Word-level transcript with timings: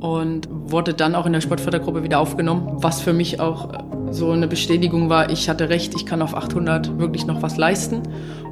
und 0.00 0.48
wurde 0.50 0.94
dann 0.94 1.14
auch 1.14 1.26
in 1.26 1.32
der 1.32 1.40
Sportfördergruppe 1.40 2.02
wieder 2.02 2.18
aufgenommen, 2.18 2.82
was 2.82 3.00
für 3.00 3.12
mich 3.12 3.40
auch 3.40 3.68
so 4.10 4.30
eine 4.30 4.48
Bestätigung 4.48 5.08
war, 5.08 5.30
ich 5.30 5.48
hatte 5.48 5.68
recht, 5.68 5.94
ich 5.94 6.06
kann 6.06 6.22
auf 6.22 6.34
800 6.34 6.98
wirklich 6.98 7.26
noch 7.26 7.42
was 7.42 7.56
leisten 7.56 8.02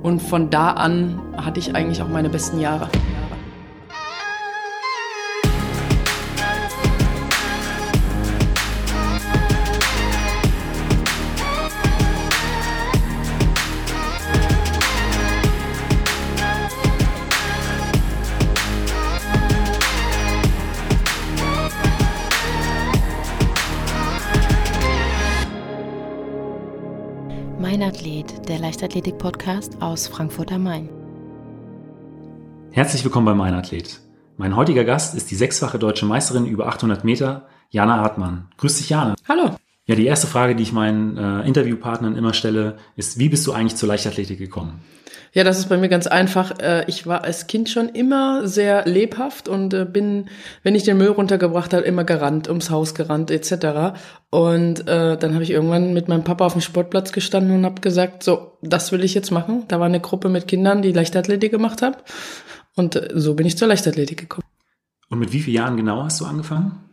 und 0.02 0.20
von 0.20 0.50
da 0.50 0.70
an 0.72 1.20
hatte 1.36 1.58
ich 1.58 1.74
eigentlich 1.74 2.02
auch 2.02 2.08
meine 2.08 2.28
besten 2.28 2.60
Jahre. 2.60 2.88
Mein 27.70 27.82
Athlet, 27.82 28.48
der 28.48 28.60
Leichtathletik-Podcast 28.60 29.82
aus 29.82 30.08
Frankfurt 30.08 30.50
am 30.52 30.62
Main. 30.62 30.88
Herzlich 32.70 33.04
willkommen 33.04 33.26
bei 33.26 33.34
Mein 33.34 33.52
Athlet. 33.52 34.00
Mein 34.38 34.56
heutiger 34.56 34.84
Gast 34.84 35.14
ist 35.14 35.30
die 35.30 35.34
sechsfache 35.34 35.78
deutsche 35.78 36.06
Meisterin 36.06 36.46
über 36.46 36.66
800 36.68 37.04
Meter, 37.04 37.46
Jana 37.68 37.98
Hartmann. 37.98 38.48
Grüß 38.56 38.78
dich, 38.78 38.88
Jana. 38.88 39.16
Hallo. 39.28 39.54
Ja, 39.84 39.96
die 39.96 40.06
erste 40.06 40.26
Frage, 40.26 40.56
die 40.56 40.62
ich 40.62 40.72
meinen 40.72 41.18
äh, 41.18 41.46
Interviewpartnern 41.46 42.16
immer 42.16 42.32
stelle, 42.32 42.78
ist, 42.96 43.18
wie 43.18 43.28
bist 43.28 43.46
du 43.46 43.52
eigentlich 43.52 43.76
zur 43.76 43.90
Leichtathletik 43.90 44.38
gekommen? 44.38 44.80
Ja, 45.32 45.44
das 45.44 45.58
ist 45.58 45.68
bei 45.68 45.76
mir 45.76 45.88
ganz 45.88 46.06
einfach. 46.06 46.58
Äh, 46.60 46.84
ich 46.86 47.06
war 47.06 47.24
als 47.24 47.46
Kind 47.46 47.68
schon 47.68 47.88
immer 47.88 48.46
sehr 48.46 48.84
lebhaft 48.86 49.48
und 49.48 49.74
äh, 49.74 49.84
bin, 49.84 50.28
wenn 50.62 50.74
ich 50.74 50.84
den 50.84 50.98
Müll 50.98 51.08
runtergebracht 51.08 51.72
habe, 51.74 51.84
immer 51.84 52.04
gerannt, 52.04 52.48
ums 52.48 52.70
Haus 52.70 52.94
gerannt 52.94 53.30
etc. 53.30 53.98
Und 54.30 54.88
äh, 54.88 55.16
dann 55.16 55.34
habe 55.34 55.42
ich 55.42 55.50
irgendwann 55.50 55.92
mit 55.92 56.08
meinem 56.08 56.24
Papa 56.24 56.46
auf 56.46 56.52
dem 56.52 56.62
Sportplatz 56.62 57.12
gestanden 57.12 57.54
und 57.56 57.64
habe 57.64 57.80
gesagt, 57.80 58.22
so, 58.22 58.58
das 58.62 58.92
will 58.92 59.04
ich 59.04 59.14
jetzt 59.14 59.30
machen. 59.30 59.64
Da 59.68 59.78
war 59.78 59.86
eine 59.86 60.00
Gruppe 60.00 60.28
mit 60.28 60.48
Kindern, 60.48 60.82
die 60.82 60.92
Leichtathletik 60.92 61.50
gemacht 61.50 61.82
haben. 61.82 61.96
Und 62.76 63.00
so 63.14 63.34
bin 63.34 63.46
ich 63.46 63.58
zur 63.58 63.68
Leichtathletik 63.68 64.18
gekommen. 64.18 64.46
Und 65.10 65.18
mit 65.18 65.32
wie 65.32 65.40
vielen 65.40 65.56
Jahren 65.56 65.76
genau 65.76 66.04
hast 66.04 66.20
du 66.20 66.26
angefangen? 66.26 66.87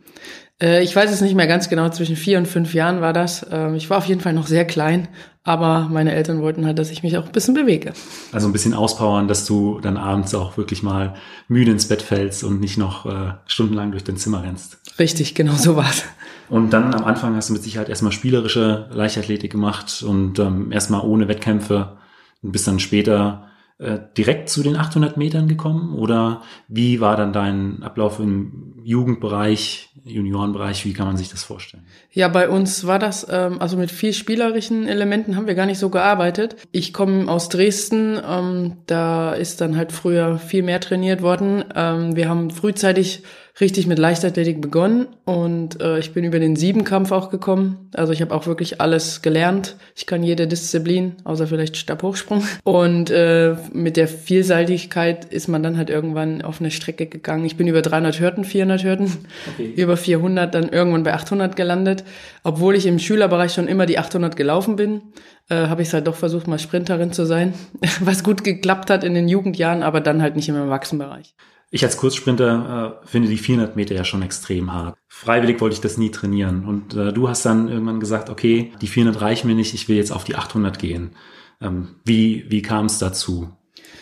Äh, 0.61 0.83
ich 0.83 0.95
weiß 0.95 1.11
es 1.11 1.21
nicht 1.21 1.35
mehr 1.35 1.47
ganz 1.47 1.69
genau, 1.69 1.89
zwischen 1.89 2.15
vier 2.15 2.37
und 2.37 2.47
fünf 2.47 2.73
Jahren 2.73 3.01
war 3.01 3.13
das. 3.13 3.45
Ähm, 3.51 3.75
ich 3.75 3.89
war 3.89 3.97
auf 3.97 4.05
jeden 4.05 4.21
Fall 4.21 4.33
noch 4.33 4.47
sehr 4.47 4.65
klein, 4.65 5.07
aber 5.43 5.89
meine 5.91 6.13
Eltern 6.13 6.41
wollten 6.41 6.65
halt, 6.65 6.79
dass 6.79 6.91
ich 6.91 7.03
mich 7.03 7.17
auch 7.17 7.25
ein 7.25 7.31
bisschen 7.31 7.53
bewege. 7.53 7.93
Also 8.31 8.47
ein 8.47 8.53
bisschen 8.53 8.73
auspowern, 8.73 9.27
dass 9.27 9.45
du 9.45 9.79
dann 9.81 9.97
abends 9.97 10.33
auch 10.33 10.57
wirklich 10.57 10.81
mal 10.81 11.15
müde 11.47 11.71
ins 11.71 11.87
Bett 11.87 12.01
fällst 12.01 12.43
und 12.43 12.61
nicht 12.61 12.77
noch 12.77 13.05
äh, 13.05 13.33
stundenlang 13.45 13.91
durch 13.91 14.03
dein 14.03 14.17
Zimmer 14.17 14.43
rennst. 14.43 14.79
Richtig, 14.97 15.35
genau 15.35 15.53
so 15.53 15.75
war's. 15.75 16.03
Und 16.49 16.71
dann 16.71 16.93
am 16.93 17.03
Anfang 17.03 17.35
hast 17.35 17.49
du 17.49 17.53
mit 17.53 17.63
Sicherheit 17.63 17.89
erstmal 17.89 18.11
spielerische 18.11 18.87
Leichtathletik 18.91 19.51
gemacht 19.51 20.03
und 20.03 20.39
ähm, 20.39 20.71
erstmal 20.71 21.01
ohne 21.01 21.27
Wettkämpfe 21.27 21.97
und 22.41 22.51
bist 22.51 22.67
dann 22.67 22.79
später 22.79 23.49
äh, 23.77 23.99
direkt 24.17 24.47
zu 24.47 24.63
den 24.63 24.77
800 24.77 25.17
Metern 25.17 25.49
gekommen 25.49 25.95
oder 25.95 26.41
wie 26.69 27.01
war 27.01 27.17
dann 27.17 27.33
dein 27.33 27.83
Ablauf 27.83 28.19
im 28.19 28.73
Jugendbereich, 28.85 29.89
Juniorenbereich, 30.05 30.85
wie 30.85 30.93
kann 30.93 31.07
man 31.07 31.17
sich 31.17 31.29
das 31.29 31.43
vorstellen? 31.43 31.83
Ja, 32.11 32.29
bei 32.29 32.47
uns 32.47 32.85
war 32.87 32.99
das, 32.99 33.27
ähm, 33.29 33.59
also 33.59 33.75
mit 33.75 33.91
viel 33.91 34.13
spielerischen 34.13 34.87
Elementen 34.87 35.35
haben 35.35 35.47
wir 35.47 35.55
gar 35.55 35.65
nicht 35.65 35.79
so 35.79 35.89
gearbeitet. 35.89 36.55
Ich 36.71 36.93
komme 36.93 37.29
aus 37.29 37.49
Dresden, 37.49 38.17
ähm, 38.25 38.77
da 38.85 39.33
ist 39.33 39.59
dann 39.59 39.75
halt 39.75 39.91
früher 39.91 40.37
viel 40.37 40.63
mehr 40.63 40.79
trainiert 40.79 41.21
worden. 41.21 41.65
Ähm, 41.75 42.15
wir 42.15 42.29
haben 42.29 42.51
frühzeitig 42.51 43.23
richtig 43.61 43.87
mit 43.87 43.99
Leichtathletik 43.99 44.59
begonnen 44.59 45.07
und 45.23 45.81
äh, 45.81 45.97
ich 45.99 46.11
bin 46.13 46.25
über 46.25 46.39
den 46.39 46.57
Siebenkampf 46.57 47.11
auch 47.13 47.29
gekommen. 47.29 47.89
Also 47.93 48.11
ich 48.11 48.21
habe 48.21 48.35
auch 48.35 48.47
wirklich 48.47 48.81
alles 48.81 49.21
gelernt. 49.21 49.77
Ich 49.95 50.05
kann 50.05 50.23
jede 50.23 50.45
Disziplin, 50.45 51.15
außer 51.23 51.47
vielleicht 51.47 51.77
Stabhochsprung. 51.77 52.43
Und 52.63 53.11
äh, 53.11 53.55
mit 53.71 53.95
der 53.95 54.09
Vielseitigkeit 54.09 55.25
ist 55.25 55.47
man 55.47 55.63
dann 55.63 55.77
halt 55.77 55.89
irgendwann 55.89 56.41
auf 56.41 56.59
eine 56.59 56.69
Strecke 56.69 57.05
gegangen. 57.05 57.45
Ich 57.45 57.55
bin 57.55 57.67
über 57.67 57.81
300 57.81 58.19
Hürden, 58.19 58.43
400 58.43 58.83
Hürden, 58.83 59.11
okay. 59.53 59.71
über 59.75 59.95
400, 59.95 60.53
dann 60.53 60.67
irgendwann 60.67 61.03
bei 61.03 61.13
800 61.13 61.55
gelandet. 61.55 62.03
Obwohl 62.43 62.75
ich 62.75 62.85
im 62.85 62.99
Schülerbereich 62.99 63.53
schon 63.53 63.69
immer 63.69 63.85
die 63.85 63.99
800 63.99 64.35
gelaufen 64.35 64.75
bin, 64.75 65.01
äh, 65.49 65.67
habe 65.67 65.81
ich 65.81 65.87
es 65.87 65.93
halt 65.93 66.07
doch 66.07 66.15
versucht, 66.15 66.47
mal 66.47 66.59
Sprinterin 66.59 67.13
zu 67.13 67.25
sein, 67.25 67.53
was 68.01 68.21
gut 68.21 68.43
geklappt 68.43 68.89
hat 68.89 69.05
in 69.05 69.13
den 69.13 69.29
Jugendjahren, 69.29 69.81
aber 69.81 70.01
dann 70.01 70.21
halt 70.21 70.35
nicht 70.35 70.49
im 70.49 70.55
Erwachsenenbereich. 70.55 71.35
Ich 71.71 71.83
als 71.83 71.97
Kurzsprinter 71.97 72.99
äh, 73.03 73.07
finde 73.07 73.27
die 73.27 73.37
400 73.37 73.75
Meter 73.75 73.95
ja 73.95 74.03
schon 74.03 74.21
extrem 74.21 74.71
hart. 74.71 74.95
Freiwillig 75.07 75.59
wollte 75.61 75.73
ich 75.73 75.81
das 75.81 75.97
nie 75.97 76.11
trainieren. 76.11 76.65
Und 76.65 76.93
äh, 76.93 77.11
du 77.11 77.27
hast 77.27 77.45
dann 77.45 77.67
irgendwann 77.67 77.99
gesagt, 77.99 78.29
okay, 78.29 78.71
die 78.81 78.87
400 78.87 79.21
reichen 79.21 79.47
mir 79.47 79.55
nicht, 79.55 79.73
ich 79.73 79.89
will 79.89 79.97
jetzt 79.97 80.11
auf 80.11 80.23
die 80.23 80.35
800 80.35 80.79
gehen. 80.79 81.15
Ähm, 81.61 81.95
wie 82.05 82.45
wie 82.49 82.61
kam 82.61 82.85
es 82.85 82.99
dazu? 82.99 83.49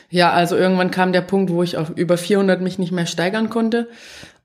Ja, 0.09 0.31
also 0.31 0.55
irgendwann 0.55 0.91
kam 0.91 1.13
der 1.13 1.21
Punkt, 1.21 1.51
wo 1.51 1.63
ich 1.63 1.77
auf 1.77 1.89
über 1.89 2.17
400 2.17 2.61
mich 2.61 2.77
nicht 2.77 2.91
mehr 2.91 3.07
steigern 3.07 3.49
konnte. 3.49 3.89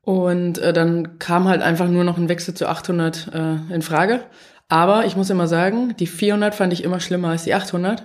Und 0.02 0.58
äh, 0.58 0.72
dann 0.72 1.18
kam 1.18 1.48
halt 1.48 1.60
einfach 1.60 1.88
nur 1.88 2.04
noch 2.04 2.16
ein 2.16 2.30
Wechsel 2.30 2.54
zu 2.54 2.66
800 2.66 3.30
äh, 3.34 3.74
in 3.74 3.82
Frage. 3.82 4.20
Aber 4.68 5.04
ich 5.04 5.16
muss 5.16 5.28
immer 5.28 5.46
sagen, 5.46 5.94
die 5.98 6.06
400 6.06 6.54
fand 6.54 6.72
ich 6.72 6.84
immer 6.84 7.00
schlimmer 7.00 7.28
als 7.28 7.44
die 7.44 7.54
800. 7.54 8.04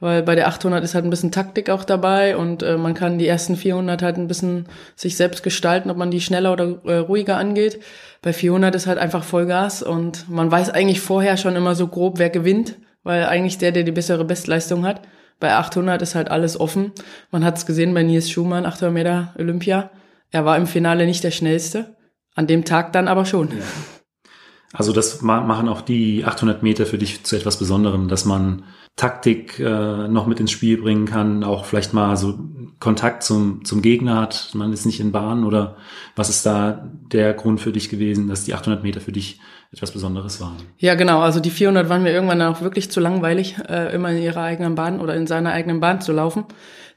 Weil 0.00 0.22
bei 0.22 0.34
der 0.34 0.48
800 0.48 0.82
ist 0.82 0.94
halt 0.94 1.04
ein 1.04 1.10
bisschen 1.10 1.30
Taktik 1.30 1.68
auch 1.68 1.84
dabei 1.84 2.36
und 2.36 2.62
äh, 2.62 2.78
man 2.78 2.94
kann 2.94 3.18
die 3.18 3.26
ersten 3.28 3.54
400 3.54 4.02
halt 4.02 4.16
ein 4.16 4.28
bisschen 4.28 4.66
sich 4.96 5.14
selbst 5.16 5.42
gestalten, 5.42 5.90
ob 5.90 5.98
man 5.98 6.10
die 6.10 6.22
schneller 6.22 6.52
oder 6.52 6.78
äh, 6.86 6.96
ruhiger 6.96 7.36
angeht. 7.36 7.80
Bei 8.22 8.32
400 8.32 8.74
ist 8.74 8.86
halt 8.86 8.98
einfach 8.98 9.22
Vollgas 9.22 9.82
und 9.82 10.28
man 10.30 10.50
weiß 10.50 10.70
eigentlich 10.70 11.02
vorher 11.02 11.36
schon 11.36 11.54
immer 11.54 11.74
so 11.74 11.86
grob, 11.86 12.18
wer 12.18 12.30
gewinnt, 12.30 12.76
weil 13.02 13.26
eigentlich 13.26 13.58
der, 13.58 13.72
der 13.72 13.82
die 13.82 13.92
bessere 13.92 14.24
Bestleistung 14.24 14.86
hat. 14.86 15.02
Bei 15.38 15.52
800 15.52 16.00
ist 16.00 16.14
halt 16.14 16.30
alles 16.30 16.58
offen. 16.58 16.92
Man 17.30 17.44
hat 17.44 17.58
es 17.58 17.66
gesehen 17.66 17.92
bei 17.92 18.02
Nils 18.02 18.30
Schumann, 18.30 18.64
800 18.64 18.92
Meter 18.92 19.34
Olympia. 19.38 19.90
Er 20.30 20.46
war 20.46 20.56
im 20.56 20.66
Finale 20.66 21.06
nicht 21.06 21.24
der 21.24 21.30
schnellste, 21.30 21.96
an 22.34 22.46
dem 22.46 22.64
Tag 22.64 22.92
dann 22.92 23.08
aber 23.08 23.26
schon. 23.26 23.48
Ja. 23.48 23.99
Also 24.72 24.92
das 24.92 25.20
machen 25.20 25.68
auch 25.68 25.80
die 25.80 26.24
800 26.24 26.62
Meter 26.62 26.86
für 26.86 26.98
dich 26.98 27.24
zu 27.24 27.36
etwas 27.36 27.58
Besonderem, 27.58 28.08
dass 28.08 28.24
man 28.24 28.62
Taktik 28.94 29.58
äh, 29.58 30.08
noch 30.08 30.26
mit 30.26 30.40
ins 30.40 30.50
Spiel 30.50 30.80
bringen 30.80 31.06
kann, 31.06 31.42
auch 31.42 31.64
vielleicht 31.64 31.92
mal 31.92 32.16
so 32.16 32.38
Kontakt 32.78 33.22
zum, 33.22 33.64
zum 33.64 33.82
Gegner 33.82 34.20
hat, 34.20 34.50
man 34.54 34.72
ist 34.72 34.86
nicht 34.86 35.00
in 35.00 35.12
Bahn 35.12 35.44
oder 35.44 35.76
was 36.16 36.28
ist 36.28 36.46
da 36.46 36.88
der 37.10 37.34
Grund 37.34 37.60
für 37.60 37.72
dich 37.72 37.88
gewesen, 37.88 38.28
dass 38.28 38.44
die 38.44 38.54
800 38.54 38.82
Meter 38.82 39.00
für 39.00 39.12
dich 39.12 39.40
etwas 39.72 39.92
Besonderes 39.92 40.40
waren? 40.40 40.56
Ja, 40.78 40.94
genau, 40.94 41.20
also 41.20 41.38
die 41.38 41.50
400 41.50 41.88
waren 41.88 42.02
mir 42.02 42.12
irgendwann 42.12 42.42
auch 42.42 42.60
wirklich 42.60 42.90
zu 42.90 42.98
langweilig, 42.98 43.56
äh, 43.68 43.94
immer 43.94 44.10
in 44.10 44.18
ihrer 44.18 44.42
eigenen 44.42 44.74
Bahn 44.74 45.00
oder 45.00 45.14
in 45.14 45.26
seiner 45.26 45.52
eigenen 45.52 45.80
Bahn 45.80 46.00
zu 46.00 46.12
laufen. 46.12 46.44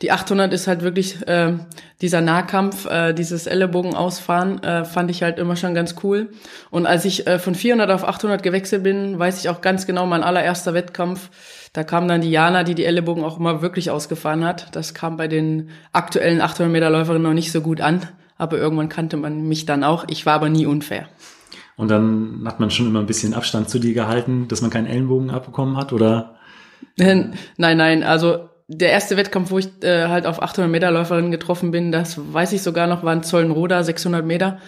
Die 0.02 0.12
800 0.12 0.52
ist 0.54 0.68
halt 0.68 0.82
wirklich 0.82 1.26
äh, 1.28 1.54
dieser 2.02 2.22
Nahkampf, 2.22 2.86
äh, 2.88 3.14
dieses 3.14 3.46
Ellenbogen 3.46 3.96
ausfahren, 3.96 4.62
äh, 4.64 4.86
fand 4.86 5.12
ich 5.12 5.22
halt 5.22 5.38
immer 5.38 5.56
schon 5.56 5.76
ganz 5.76 5.96
cool. 6.04 6.30
Und 6.72 6.88
als 6.88 7.06
ich 7.06 7.28
äh, 7.28 7.38
von 7.38 7.54
400 7.54 7.92
auf 7.92 8.04
800 8.04 8.42
gewechselt 8.42 8.84
bin, 8.84 9.20
weiß 9.20 9.40
ich 9.40 9.50
auch 9.50 9.62
ganz 9.62 9.86
genau, 9.86 10.08
mein 10.08 10.24
allererster 10.24 10.74
Wettkampf, 10.74 11.30
da 11.74 11.84
kam 11.84 12.08
dann 12.08 12.22
die 12.22 12.32
Jana, 12.32 12.64
die 12.64 12.76
die 12.76 12.86
Ellenbogen 12.86 13.24
auch 13.24 13.40
immer 13.40 13.62
wirklich 13.62 13.92
ausgefahren 13.92 14.44
hat. 14.44 14.76
Das 14.76 14.94
kam 14.94 15.16
bei 15.16 15.28
den 15.28 15.70
aktuellen 15.92 16.42
800 16.42 16.72
Meter 16.72 16.90
Läuferinnen 16.90 17.24
noch 17.24 17.34
nicht 17.34 17.52
so 17.52 17.62
gut 17.62 17.82
an, 17.82 18.02
aber 18.38 18.58
irgendwann 18.58 18.90
kannte 18.90 19.16
man 19.16 19.48
mich 19.48 19.66
dann 19.66 19.84
auch. 19.84 20.06
Ich 20.10 20.26
war 20.26 20.34
aber 20.34 20.50
nie 20.50 20.66
unfair. 20.66 21.08
Und 21.76 21.90
dann 21.90 22.44
hat 22.46 22.60
man 22.60 22.70
schon 22.70 22.88
immer 22.88 23.00
ein 23.00 23.06
bisschen 23.06 23.34
Abstand 23.34 23.70
zu 23.70 23.80
dir 23.80 23.94
gehalten, 23.94 24.48
dass 24.48 24.62
man 24.62 24.70
keinen 24.70 24.88
Ellenbogen 24.88 25.32
abbekommen 25.32 25.78
hat, 25.78 25.92
oder? 25.94 26.36
Nein, 26.98 27.36
nein, 27.58 28.04
also 28.04 28.50
der 28.68 28.92
erste 28.92 29.18
Wettkampf, 29.18 29.52
wo 29.52 29.60
ich 29.60 29.70
äh, 29.84 30.08
halt 30.08 30.26
auf 30.26 30.42
800 30.42 30.72
Meter 30.72 30.92
Läuferin 30.92 31.32
getroffen 31.32 31.72
bin, 31.72 31.92
das 31.92 32.20
weiß 32.34 32.54
ich 32.54 32.62
sogar 32.62 32.88
noch, 32.88 33.04
war 33.04 33.14
in 33.14 33.24
Zollenroda, 33.24 33.84
600 33.84 34.26
Meter, 34.26 34.60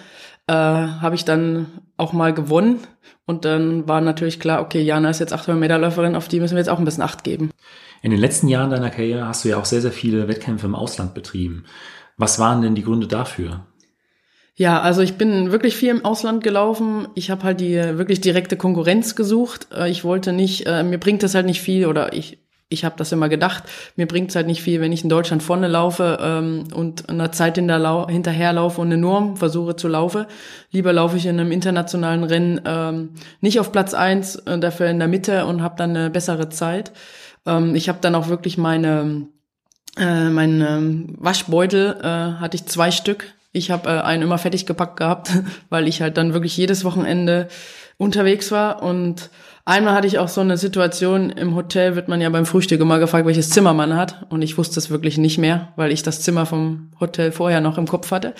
äh, 0.48 0.54
habe 0.54 1.16
ich 1.16 1.25
dann 1.25 1.68
auch 1.98 2.13
mal 2.13 2.34
gewonnen. 2.34 2.80
Und 3.25 3.46
dann 3.46 3.88
war 3.88 4.01
natürlich 4.01 4.40
klar, 4.40 4.62
okay, 4.62 4.81
Jana 4.81 5.10
ist 5.10 5.19
jetzt 5.19 5.34
800 5.34 5.60
Meter 5.60 5.78
Läuferin, 5.78 6.16
auf 6.16 6.28
die 6.28 6.40
müssen 6.40 6.56
wir 6.56 6.60
jetzt 6.60 6.69
auch 6.69 6.80
ein 6.80 6.86
bisschen 6.86 7.04
Acht 7.04 7.24
geben. 7.24 7.51
In 8.01 8.12
den 8.12 8.19
letzten 8.19 8.48
Jahren 8.48 8.69
deiner 8.69 8.92
Karriere 8.92 9.28
hast 9.28 9.46
du 9.46 9.50
ja 9.50 9.58
auch 9.58 9.66
sehr, 9.66 9.81
sehr 9.81 9.92
viele 9.92 10.28
Wettkämpfe 10.28 10.68
im 10.68 10.75
Ausland 10.75 11.13
betrieben. 11.13 11.66
Was 12.18 12.40
waren 12.40 12.62
denn 12.62 12.75
die 12.75 12.84
Gründe 12.84 13.08
dafür? 13.08 13.66
Ja, 14.57 14.81
also 14.81 15.02
ich 15.02 15.16
bin 15.16 15.52
wirklich 15.52 15.75
viel 15.75 15.90
im 15.90 16.06
Ausland 16.06 16.42
gelaufen. 16.42 17.10
Ich 17.13 17.30
habe 17.30 17.44
halt 17.44 17.60
die 17.60 17.75
wirklich 17.75 18.22
direkte 18.22 18.56
Konkurrenz 18.56 19.16
gesucht. 19.16 19.68
Äh, 19.74 19.90
ich 19.90 20.04
wollte 20.04 20.31
nicht, 20.31 20.66
äh, 20.66 20.84
mir 20.84 20.98
bringt 20.98 21.24
das 21.24 21.36
halt 21.36 21.46
nicht 21.46 21.62
viel 21.62 21.86
oder 21.88 22.13
ich 22.13 22.40
ich 22.68 22.84
habe 22.84 22.96
das 22.98 23.12
immer 23.12 23.30
gedacht, 23.30 23.63
mir 23.96 24.07
bringt 24.07 24.30
es 24.30 24.36
halt 24.36 24.48
nicht 24.48 24.62
viel, 24.63 24.81
wenn 24.81 24.92
ich 24.92 25.04
in 25.04 25.10
Deutschland 25.10 25.44
vorne 25.44 25.68
laufe 25.68 26.18
ähm, 26.19 26.63
und 26.74 27.10
einer 27.10 27.31
Zeit 27.31 27.57
hinterherlaufe 27.57 28.81
und 28.81 28.88
eine 28.88 28.98
Norm 28.98 29.38
versuche 29.38 29.75
zu 29.75 29.88
laufen. 29.88 30.25
Lieber 30.72 30.92
laufe 30.92 31.16
ich 31.16 31.28
in 31.28 31.40
einem 31.40 31.51
internationalen 31.51 32.24
Rennen 32.24 32.62
ähm, 32.66 33.12
nicht 33.40 33.60
auf 33.60 33.72
Platz 33.72 33.94
eins, 33.94 34.38
äh, 34.38 34.58
dafür 34.58 34.88
in 34.88 34.98
der 34.98 35.08
Mitte 35.08 35.46
und 35.46 35.62
habe 35.62 35.75
dann 35.78 35.92
eine 35.92 36.10
bessere 36.10 36.50
Zeit. 36.50 36.92
Ähm, 37.46 37.75
ich 37.75 37.88
habe 37.88 38.00
dann 38.01 38.16
auch 38.16 38.30
wirklich 38.30 38.58
meine, 38.58 39.28
äh, 39.98 40.30
mein 40.30 40.62
ähm, 40.62 41.16
Waschbeutel, 41.19 41.98
äh, 42.01 42.40
hatte 42.40 42.56
ich 42.56 42.66
zwei 42.66 42.90
Stück 42.90 43.35
Ich 43.56 43.72
habe 43.72 43.90
äh, 43.90 44.02
einen 44.02 44.24
immer 44.24 44.38
fertig 44.38 44.66
gepackt 44.66 44.98
gehabt, 44.98 45.31
weil 45.69 45.88
ich 45.88 46.02
halt 46.02 46.18
dann 46.18 46.34
wirklich 46.34 46.56
jedes 46.57 46.84
Wochenende 46.84 47.48
unterwegs 47.98 48.52
war 48.52 48.84
und 48.84 49.30
Einmal 49.68 49.96
hatte 49.96 50.06
ich 50.06 50.19
auch 50.19 50.28
so 50.28 50.42
eine 50.42 50.57
Situation, 50.57 51.31
im 51.31 51.56
Hotel 51.56 51.96
wird 51.96 52.07
man 52.07 52.22
ja 52.22 52.30
beim 52.30 52.46
Frühstück 52.46 52.80
immer 52.80 53.00
gefragt, 53.00 53.25
welches 53.25 53.50
Zimmer 53.50 53.74
man 53.74 53.96
hat. 53.96 54.28
Und 54.30 54.44
ich 54.44 54.60
wusste 54.60 54.80
es 54.80 54.92
wirklich 54.92 55.18
nicht 55.18 55.40
mehr, 55.40 55.69
weil 55.75 55.92
ich 55.92 56.04
das 56.04 56.22
Zimmer 56.22 56.46
vom 56.46 56.92
Hotel 57.00 57.31
vorher 57.31 57.62
noch 57.62 57.80
im 57.80 57.88
Kopf 57.88 58.12
hatte. 58.12 58.36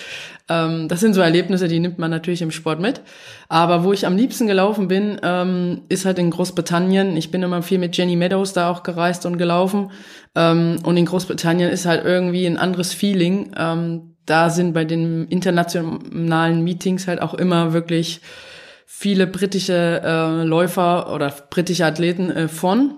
Ähm, 0.48 0.88
das 0.88 1.00
sind 1.00 1.16
so 1.16 1.22
Erlebnisse, 1.22 1.68
die 1.68 1.80
nimmt 1.80 1.98
man 1.98 2.12
natürlich 2.12 2.44
im 2.44 2.52
Sport 2.52 2.80
mit. 2.80 3.02
Aber 3.50 3.84
wo 3.84 3.92
ich 3.92 4.06
am 4.06 4.16
liebsten 4.16 4.46
gelaufen 4.46 4.88
bin, 4.88 5.20
ähm, 5.24 5.82
ist 5.90 6.06
halt 6.06 6.20
in 6.20 6.30
Großbritannien. 6.30 7.18
Ich 7.18 7.32
bin 7.32 7.42
immer 7.42 7.64
viel 7.64 7.80
mit 7.80 7.98
Jenny 7.98 8.16
Meadows 8.16 8.54
da 8.54 8.70
auch 8.70 8.84
gereist 8.84 9.26
und 9.26 9.40
gelaufen. 9.40 9.90
Ähm, 10.36 10.78
und 10.84 10.96
in 10.96 11.06
Großbritannien 11.06 11.72
ist 11.72 11.88
halt 11.88 12.06
irgendwie 12.06 12.46
ein 12.46 12.58
anderes 12.58 12.94
Feeling. 12.94 13.50
Da 14.26 14.50
sind 14.50 14.74
bei 14.74 14.86
den 14.86 15.28
internationalen 15.28 16.64
Meetings 16.64 17.08
halt 17.08 17.22
auch 17.22 17.34
immer 17.34 17.74
wirklich 17.74 18.22
viele 18.86 19.28
britische 19.28 20.02
äh, 20.04 20.44
Läufer 20.44 21.14
oder 21.14 21.32
britische 21.50 21.86
Athleten 21.86 22.32
äh, 22.32 22.48
von. 22.48 22.96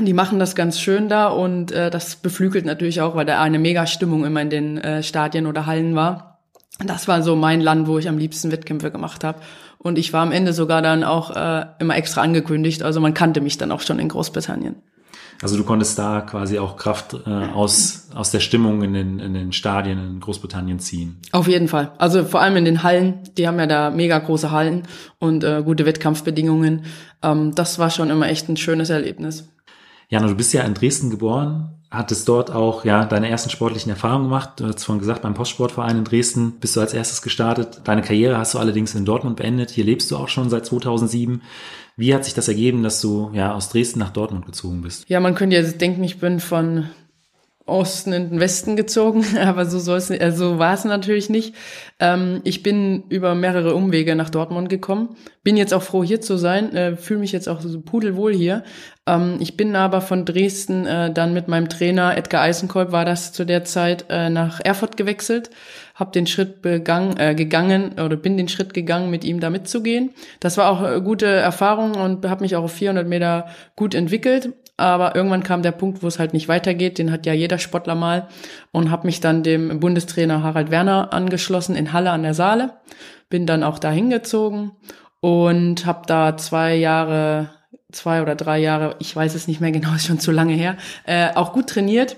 Die 0.00 0.14
machen 0.14 0.38
das 0.38 0.54
ganz 0.54 0.80
schön 0.80 1.08
da 1.08 1.26
und 1.26 1.72
äh, 1.72 1.90
das 1.90 2.16
beflügelt 2.16 2.64
natürlich 2.64 3.02
auch, 3.02 3.14
weil 3.14 3.26
da 3.26 3.42
eine 3.42 3.58
mega 3.58 3.86
Stimmung 3.86 4.24
immer 4.24 4.40
in 4.40 4.50
den 4.50 4.78
äh, 4.78 5.02
Stadien 5.02 5.46
oder 5.46 5.66
Hallen 5.66 5.94
war. 5.94 6.40
Das 6.86 7.08
war 7.08 7.22
so 7.22 7.36
mein 7.36 7.60
Land, 7.60 7.86
wo 7.86 7.98
ich 7.98 8.08
am 8.08 8.16
liebsten 8.16 8.50
Wettkämpfe 8.50 8.90
gemacht 8.90 9.24
habe. 9.24 9.40
Und 9.78 9.98
ich 9.98 10.12
war 10.12 10.22
am 10.22 10.32
Ende 10.32 10.52
sogar 10.52 10.80
dann 10.80 11.04
auch 11.04 11.34
äh, 11.36 11.66
immer 11.78 11.96
extra 11.96 12.22
angekündigt. 12.22 12.82
Also 12.82 13.00
man 13.00 13.14
kannte 13.14 13.40
mich 13.40 13.58
dann 13.58 13.72
auch 13.72 13.80
schon 13.80 13.98
in 13.98 14.08
Großbritannien. 14.08 14.76
Also 15.42 15.56
du 15.56 15.64
konntest 15.64 15.98
da 15.98 16.20
quasi 16.20 16.60
auch 16.60 16.76
Kraft 16.76 17.16
äh, 17.26 17.30
aus, 17.30 18.08
aus 18.14 18.30
der 18.30 18.38
Stimmung 18.38 18.82
in 18.82 18.94
den, 18.94 19.18
in 19.18 19.34
den 19.34 19.52
Stadien 19.52 19.98
in 19.98 20.20
Großbritannien 20.20 20.78
ziehen. 20.78 21.20
Auf 21.32 21.48
jeden 21.48 21.66
Fall. 21.66 21.92
Also 21.98 22.24
vor 22.24 22.40
allem 22.40 22.56
in 22.56 22.64
den 22.64 22.84
Hallen, 22.84 23.20
die 23.36 23.48
haben 23.48 23.58
ja 23.58 23.66
da 23.66 23.90
mega 23.90 24.18
große 24.18 24.52
Hallen 24.52 24.84
und 25.18 25.42
äh, 25.42 25.62
gute 25.64 25.84
Wettkampfbedingungen. 25.84 26.84
Ähm, 27.22 27.54
das 27.56 27.80
war 27.80 27.90
schon 27.90 28.08
immer 28.08 28.28
echt 28.28 28.48
ein 28.48 28.56
schönes 28.56 28.88
Erlebnis. 28.88 29.48
Jana, 30.08 30.28
du 30.28 30.36
bist 30.36 30.52
ja 30.52 30.62
in 30.62 30.74
Dresden 30.74 31.10
geboren, 31.10 31.81
hattest 31.92 32.26
dort 32.28 32.50
auch 32.50 32.84
ja 32.84 33.04
deine 33.04 33.28
ersten 33.28 33.50
sportlichen 33.50 33.90
Erfahrungen 33.90 34.24
gemacht. 34.24 34.52
Du 34.56 34.66
hast 34.66 34.82
vorhin 34.82 35.00
gesagt, 35.00 35.22
beim 35.22 35.34
Postsportverein 35.34 35.98
in 35.98 36.04
Dresden 36.04 36.58
bist 36.58 36.74
du 36.74 36.80
als 36.80 36.94
erstes 36.94 37.20
gestartet. 37.20 37.82
Deine 37.84 38.02
Karriere 38.02 38.38
hast 38.38 38.54
du 38.54 38.58
allerdings 38.58 38.94
in 38.94 39.04
Dortmund 39.04 39.36
beendet. 39.36 39.70
Hier 39.70 39.84
lebst 39.84 40.10
du 40.10 40.16
auch 40.16 40.28
schon 40.28 40.48
seit 40.48 40.64
2007. 40.64 41.42
Wie 41.96 42.14
hat 42.14 42.24
sich 42.24 42.32
das 42.32 42.48
ergeben, 42.48 42.82
dass 42.82 43.00
du 43.02 43.30
ja 43.34 43.54
aus 43.54 43.68
Dresden 43.68 43.98
nach 43.98 44.10
Dortmund 44.10 44.46
gezogen 44.46 44.80
bist? 44.80 45.08
Ja, 45.08 45.20
man 45.20 45.34
könnte 45.34 45.56
jetzt 45.56 45.80
denken, 45.80 46.02
ich 46.02 46.18
bin 46.18 46.40
von 46.40 46.88
Osten 47.64 48.12
in 48.12 48.30
den 48.30 48.40
Westen 48.40 48.74
gezogen, 48.74 49.24
aber 49.40 49.66
so 49.66 49.78
soll 49.78 49.98
es 49.98 50.10
also 50.10 50.58
war 50.58 50.74
es 50.74 50.84
natürlich 50.84 51.30
nicht. 51.30 51.54
Ähm, 52.00 52.40
ich 52.44 52.62
bin 52.62 53.04
über 53.08 53.34
mehrere 53.34 53.74
Umwege 53.74 54.16
nach 54.16 54.30
Dortmund 54.30 54.68
gekommen. 54.68 55.16
Bin 55.44 55.56
jetzt 55.56 55.72
auch 55.74 55.82
froh 55.82 56.02
hier 56.02 56.20
zu 56.20 56.36
sein, 56.36 56.74
äh, 56.74 56.96
fühle 56.96 57.20
mich 57.20 57.32
jetzt 57.32 57.48
auch 57.48 57.60
so 57.60 57.80
pudelwohl 57.80 58.34
hier. 58.34 58.64
Ähm, 59.06 59.36
ich 59.40 59.56
bin 59.56 59.74
aber 59.76 60.00
von 60.00 60.24
Dresden 60.24 60.86
äh, 60.86 61.12
dann 61.12 61.34
mit 61.34 61.48
meinem 61.48 61.68
Trainer 61.68 62.16
Edgar 62.16 62.42
Eisenkolb 62.42 62.92
war 62.92 63.04
das 63.04 63.32
zu 63.32 63.44
der 63.44 63.64
Zeit 63.64 64.06
äh, 64.10 64.30
nach 64.30 64.60
Erfurt 64.62 64.96
gewechselt, 64.96 65.50
habe 65.94 66.12
den 66.12 66.26
Schritt 66.26 66.62
begangen, 66.62 67.16
äh, 67.18 67.34
gegangen 67.34 68.00
oder 68.00 68.16
bin 68.16 68.36
den 68.36 68.48
Schritt 68.48 68.74
gegangen, 68.74 69.10
mit 69.10 69.24
ihm 69.24 69.40
da 69.40 69.50
mitzugehen. 69.50 70.10
Das 70.40 70.56
war 70.56 70.70
auch 70.70 70.82
eine 70.82 71.02
gute 71.02 71.26
Erfahrung 71.26 71.94
und 71.94 72.28
habe 72.28 72.42
mich 72.42 72.56
auch 72.56 72.64
auf 72.64 72.72
400 72.72 73.06
Meter 73.06 73.46
gut 73.76 73.94
entwickelt 73.94 74.52
aber 74.82 75.14
irgendwann 75.14 75.42
kam 75.44 75.62
der 75.62 75.72
Punkt, 75.72 76.02
wo 76.02 76.08
es 76.08 76.18
halt 76.18 76.32
nicht 76.32 76.48
weitergeht. 76.48 76.98
Den 76.98 77.12
hat 77.12 77.24
ja 77.24 77.32
jeder 77.32 77.58
Sportler 77.58 77.94
mal 77.94 78.28
und 78.72 78.90
habe 78.90 79.06
mich 79.06 79.20
dann 79.20 79.42
dem 79.42 79.80
Bundestrainer 79.80 80.42
Harald 80.42 80.70
Werner 80.70 81.12
angeschlossen 81.12 81.76
in 81.76 81.92
Halle 81.92 82.10
an 82.10 82.22
der 82.22 82.34
Saale. 82.34 82.72
Bin 83.28 83.46
dann 83.46 83.62
auch 83.62 83.78
da 83.78 83.90
hingezogen 83.90 84.72
und 85.20 85.86
habe 85.86 86.02
da 86.06 86.36
zwei 86.36 86.74
Jahre, 86.74 87.50
zwei 87.92 88.22
oder 88.22 88.34
drei 88.34 88.58
Jahre, 88.58 88.96
ich 88.98 89.14
weiß 89.14 89.34
es 89.34 89.48
nicht 89.48 89.60
mehr 89.60 89.72
genau, 89.72 89.92
ist 89.96 90.06
schon 90.06 90.20
zu 90.20 90.32
lange 90.32 90.54
her, 90.54 90.76
äh, 91.04 91.28
auch 91.34 91.52
gut 91.52 91.68
trainiert. 91.68 92.16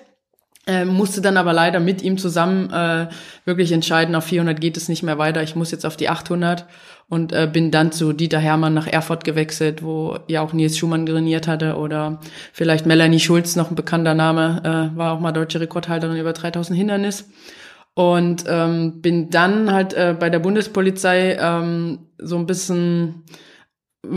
Äh, 0.66 0.86
musste 0.86 1.20
dann 1.20 1.36
aber 1.36 1.52
leider 1.52 1.78
mit 1.78 2.00
ihm 2.00 2.16
zusammen 2.16 2.70
äh, 2.70 3.08
wirklich 3.44 3.70
entscheiden, 3.70 4.14
auf 4.14 4.24
400 4.24 4.58
geht 4.58 4.78
es 4.78 4.88
nicht 4.88 5.02
mehr 5.02 5.18
weiter, 5.18 5.42
ich 5.42 5.54
muss 5.54 5.70
jetzt 5.70 5.84
auf 5.84 5.98
die 5.98 6.08
800 6.08 6.64
und 7.08 7.32
äh, 7.32 7.48
bin 7.52 7.70
dann 7.70 7.92
zu 7.92 8.14
Dieter 8.14 8.38
Hermann 8.38 8.72
nach 8.72 8.86
Erfurt 8.86 9.24
gewechselt, 9.24 9.82
wo 9.82 10.18
ja 10.26 10.40
auch 10.40 10.54
Nils 10.54 10.78
Schumann 10.78 11.04
trainiert 11.04 11.48
hatte 11.48 11.76
oder 11.76 12.18
vielleicht 12.52 12.86
Melanie 12.86 13.20
Schulz, 13.20 13.56
noch 13.56 13.70
ein 13.70 13.76
bekannter 13.76 14.14
Name, 14.14 14.62
äh, 14.94 14.96
war 14.96 15.12
auch 15.12 15.20
mal 15.20 15.32
deutsche 15.32 15.60
Rekordhalterin 15.60 16.16
über 16.16 16.32
3000 16.32 16.78
Hindernis. 16.78 17.28
Und 17.96 18.44
ähm, 18.48 19.02
bin 19.02 19.30
dann 19.30 19.70
halt 19.72 19.94
äh, 19.94 20.16
bei 20.18 20.28
der 20.28 20.40
Bundespolizei 20.40 21.36
ähm, 21.40 22.00
so 22.18 22.36
ein 22.36 22.46
bisschen 22.46 23.22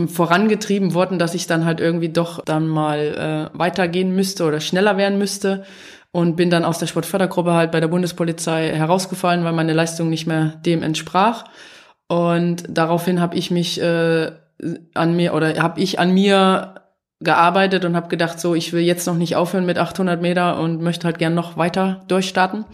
vorangetrieben 0.07 0.93
worden, 0.93 1.19
dass 1.19 1.35
ich 1.35 1.47
dann 1.47 1.65
halt 1.65 1.79
irgendwie 1.79 2.09
doch 2.09 2.43
dann 2.45 2.67
mal 2.67 3.51
äh, 3.53 3.57
weitergehen 3.57 4.15
müsste 4.15 4.45
oder 4.45 4.59
schneller 4.59 4.97
werden 4.97 5.17
müsste 5.17 5.63
und 6.11 6.35
bin 6.35 6.49
dann 6.49 6.65
aus 6.65 6.79
der 6.79 6.87
Sportfördergruppe 6.87 7.53
halt 7.53 7.71
bei 7.71 7.79
der 7.79 7.87
Bundespolizei 7.87 8.71
herausgefallen, 8.73 9.43
weil 9.43 9.53
meine 9.53 9.73
Leistung 9.73 10.09
nicht 10.09 10.27
mehr 10.27 10.59
dem 10.65 10.83
entsprach. 10.83 11.45
Und 12.07 12.63
daraufhin 12.69 13.19
habe 13.19 13.35
ich 13.35 13.51
mich 13.51 13.81
äh, 13.81 14.31
an 14.93 15.15
mir 15.15 15.33
oder 15.33 15.61
habe 15.61 15.81
ich 15.81 15.99
an 15.99 16.13
mir 16.13 16.75
gearbeitet 17.19 17.83
und 17.85 17.95
habe 17.95 18.07
gedacht, 18.07 18.39
so 18.39 18.55
ich 18.55 18.73
will 18.73 18.83
jetzt 18.83 19.07
noch 19.07 19.15
nicht 19.15 19.35
aufhören 19.35 19.65
mit 19.65 19.77
800 19.77 20.21
Meter 20.21 20.59
und 20.59 20.81
möchte 20.81 21.05
halt 21.05 21.19
gern 21.19 21.33
noch 21.33 21.57
weiter 21.57 22.03
durchstarten 22.07 22.65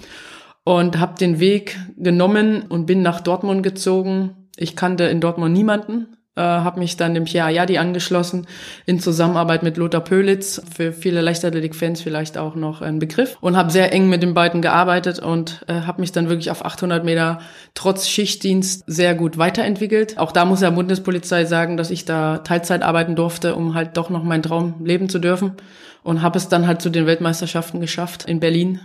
und 0.64 1.00
habe 1.00 1.18
den 1.18 1.40
Weg 1.40 1.78
genommen 1.98 2.64
und 2.68 2.86
bin 2.86 3.02
nach 3.02 3.22
Dortmund 3.22 3.64
gezogen. 3.64 4.50
Ich 4.56 4.76
kannte 4.76 5.06
in 5.06 5.22
Dortmund 5.22 5.54
niemanden, 5.54 6.18
äh, 6.36 6.42
habe 6.42 6.80
mich 6.80 6.98
dann 6.98 7.14
dem 7.14 7.26
Pierre 7.26 7.48
Ayadi 7.48 7.78
angeschlossen 7.78 8.48
in 8.86 9.00
Zusammenarbeit 9.00 9.62
mit 9.62 9.78
Lothar 9.78 10.02
Pölitz, 10.02 10.62
für 10.76 10.92
viele 10.92 11.22
Leichtathletik-Fans 11.22 12.02
vielleicht 12.02 12.38
auch 12.38 12.56
noch 12.56 12.82
ein 12.82 13.00
Begriff. 13.00 13.38
Und 13.40 13.56
habe 13.56 13.72
sehr 13.72 13.94
eng 13.94 14.10
mit 14.10 14.24
den 14.24 14.34
beiden 14.34 14.62
gearbeitet 14.62 15.20
und 15.20 15.64
äh, 15.68 15.82
habe 15.82 16.02
mich 16.02 16.12
dann 16.12 16.30
wirklich 16.30 16.50
auf 16.50 16.66
800 16.66 17.04
Meter 17.04 17.40
trotz 17.76 18.08
Schichtdienst 18.08 18.84
sehr 18.88 19.14
gut 19.16 19.38
weiterentwickelt. 19.38 20.18
Auch 20.18 20.32
da 20.32 20.46
muss 20.46 20.62
ja 20.62 20.70
Bundespolizei 20.72 21.46
sagen, 21.46 21.78
dass 21.78 21.92
ich 21.92 22.06
da 22.06 22.40
Teilzeit 22.40 22.82
arbeiten 22.82 23.16
durfte, 23.16 23.56
um 23.56 23.76
halt 23.76 23.98
doch 23.98 24.10
noch 24.10 24.24
meinen 24.24 24.44
Traum 24.44 24.84
leben 24.84 25.10
zu 25.10 25.20
dürfen. 25.20 25.54
Und 26.02 26.22
habe 26.22 26.38
es 26.38 26.50
dann 26.50 26.68
halt 26.68 26.82
zu 26.82 26.90
den 26.90 27.06
Weltmeisterschaften 27.06 27.80
geschafft 27.80 28.26
in 28.26 28.40
Berlin 28.40 28.82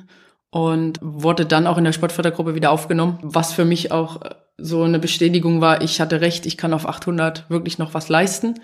und 0.50 0.98
wurde 1.02 1.46
dann 1.46 1.66
auch 1.66 1.78
in 1.78 1.84
der 1.84 1.92
Sportfördergruppe 1.92 2.54
wieder 2.54 2.70
aufgenommen, 2.70 3.18
was 3.22 3.52
für 3.52 3.64
mich 3.64 3.90
auch 3.90 4.22
äh, 4.22 4.34
so 4.58 4.82
eine 4.82 4.98
Bestätigung 4.98 5.60
war, 5.60 5.82
ich 5.82 6.00
hatte 6.00 6.20
recht, 6.20 6.44
ich 6.44 6.56
kann 6.56 6.74
auf 6.74 6.86
800 6.86 7.48
wirklich 7.48 7.78
noch 7.78 7.94
was 7.94 8.08
leisten. 8.08 8.54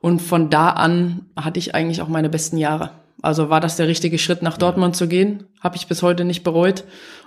Und 0.00 0.20
von 0.20 0.50
da 0.50 0.70
an 0.70 1.26
hatte 1.36 1.58
ich 1.58 1.74
eigentlich 1.74 2.02
auch 2.02 2.08
meine 2.08 2.28
besten 2.28 2.58
Jahre. 2.58 2.90
Also 3.22 3.48
war 3.48 3.60
das 3.60 3.76
der 3.76 3.88
richtige 3.88 4.18
Schritt, 4.18 4.42
nach 4.42 4.58
Dortmund 4.58 4.96
zu 4.96 5.08
gehen, 5.08 5.44
habe 5.60 5.76
ich 5.76 5.86
bis 5.86 6.02
heute 6.02 6.24
nicht 6.24 6.42
bereut. 6.42 6.84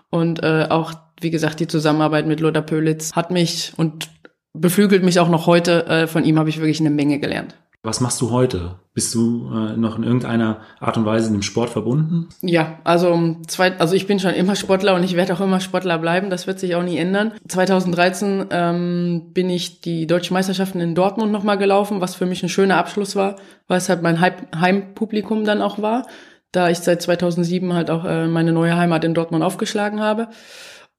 Und 0.10 0.44
äh, 0.44 0.68
auch, 0.70 0.94
wie 1.20 1.32
gesagt, 1.32 1.60
die 1.60 1.68
Zusammenarbeit 1.68 2.28
mit 2.28 2.40
Lothar 2.40 2.62
Pölitz 2.62 3.14
hat 3.14 3.32
mich 3.32 3.74
und 3.78 4.10
beflügelt 4.54 5.04
mich 5.04 5.20
auch 5.20 5.30
noch 5.30 5.48
heute. 5.48 5.88
Äh, 5.88 6.08
von 6.08 6.24
ihm 6.24 6.38
habe 6.38 6.50
ich 6.50 6.58
wirklich 6.58 6.80
eine 6.80 6.92
Menge 6.92 7.20
gelernt. 7.20 7.56
Was 7.84 8.02
machst 8.02 8.20
du 8.22 8.32
heute? 8.32 8.80
Bist 8.94 9.14
du 9.14 9.50
äh, 9.54 9.78
noch 9.78 9.98
in 9.98 10.04
irgendeiner 10.04 10.62
Art 10.80 10.98
und 10.98 11.06
Weise 11.06 11.32
dem 11.32 11.44
Sport 11.44 11.70
verbunden? 11.70 12.28
Ja, 12.42 12.80
also 12.84 13.38
zwei, 13.48 13.78
also 13.80 13.94
ich 13.94 14.08
bin 14.08 14.20
schon 14.20 14.34
immer 14.34 14.56
Sportler 14.56 14.96
und 14.96 15.04
ich 15.04 15.16
werde 15.16 15.34
auch 15.34 15.40
immer 15.40 15.60
Sportler 15.60 16.00
bleiben. 16.00 16.30
Das 16.30 16.48
wird 16.48 16.60
sich 16.60 16.76
auch 16.76 16.84
nie 16.84 16.98
ändern. 16.98 17.34
2013 17.48 18.48
ähm, 18.50 19.30
bin 19.34 19.50
ich 19.50 19.82
die 19.82 20.08
deutschen 20.08 20.34
Meisterschaften 20.34 20.80
in 20.80 20.96
Dortmund 20.96 21.32
nochmal 21.32 21.60
gelaufen, 21.60 22.02
was 22.02 22.16
für 22.16 22.26
mich 22.26 22.42
ein 22.42 22.50
schöner 22.50 22.78
Abschluss 22.78 23.16
war, 23.16 23.36
weil 23.68 23.78
es 23.78 23.88
halt 23.88 24.02
mein 24.02 24.20
Heimpublikum 24.20 25.46
dann 25.46 25.62
auch 25.62 25.80
war, 25.80 26.08
da 26.52 26.70
ich 26.70 26.80
seit 26.80 27.02
2007 27.02 27.74
halt 27.74 27.92
auch 27.92 28.04
äh, 28.04 28.28
meine 28.28 28.52
neue 28.52 28.76
Heimat 28.76 29.04
in 29.04 29.14
Dortmund 29.14 29.44
aufgeschlagen 29.44 30.02
habe. 30.02 30.30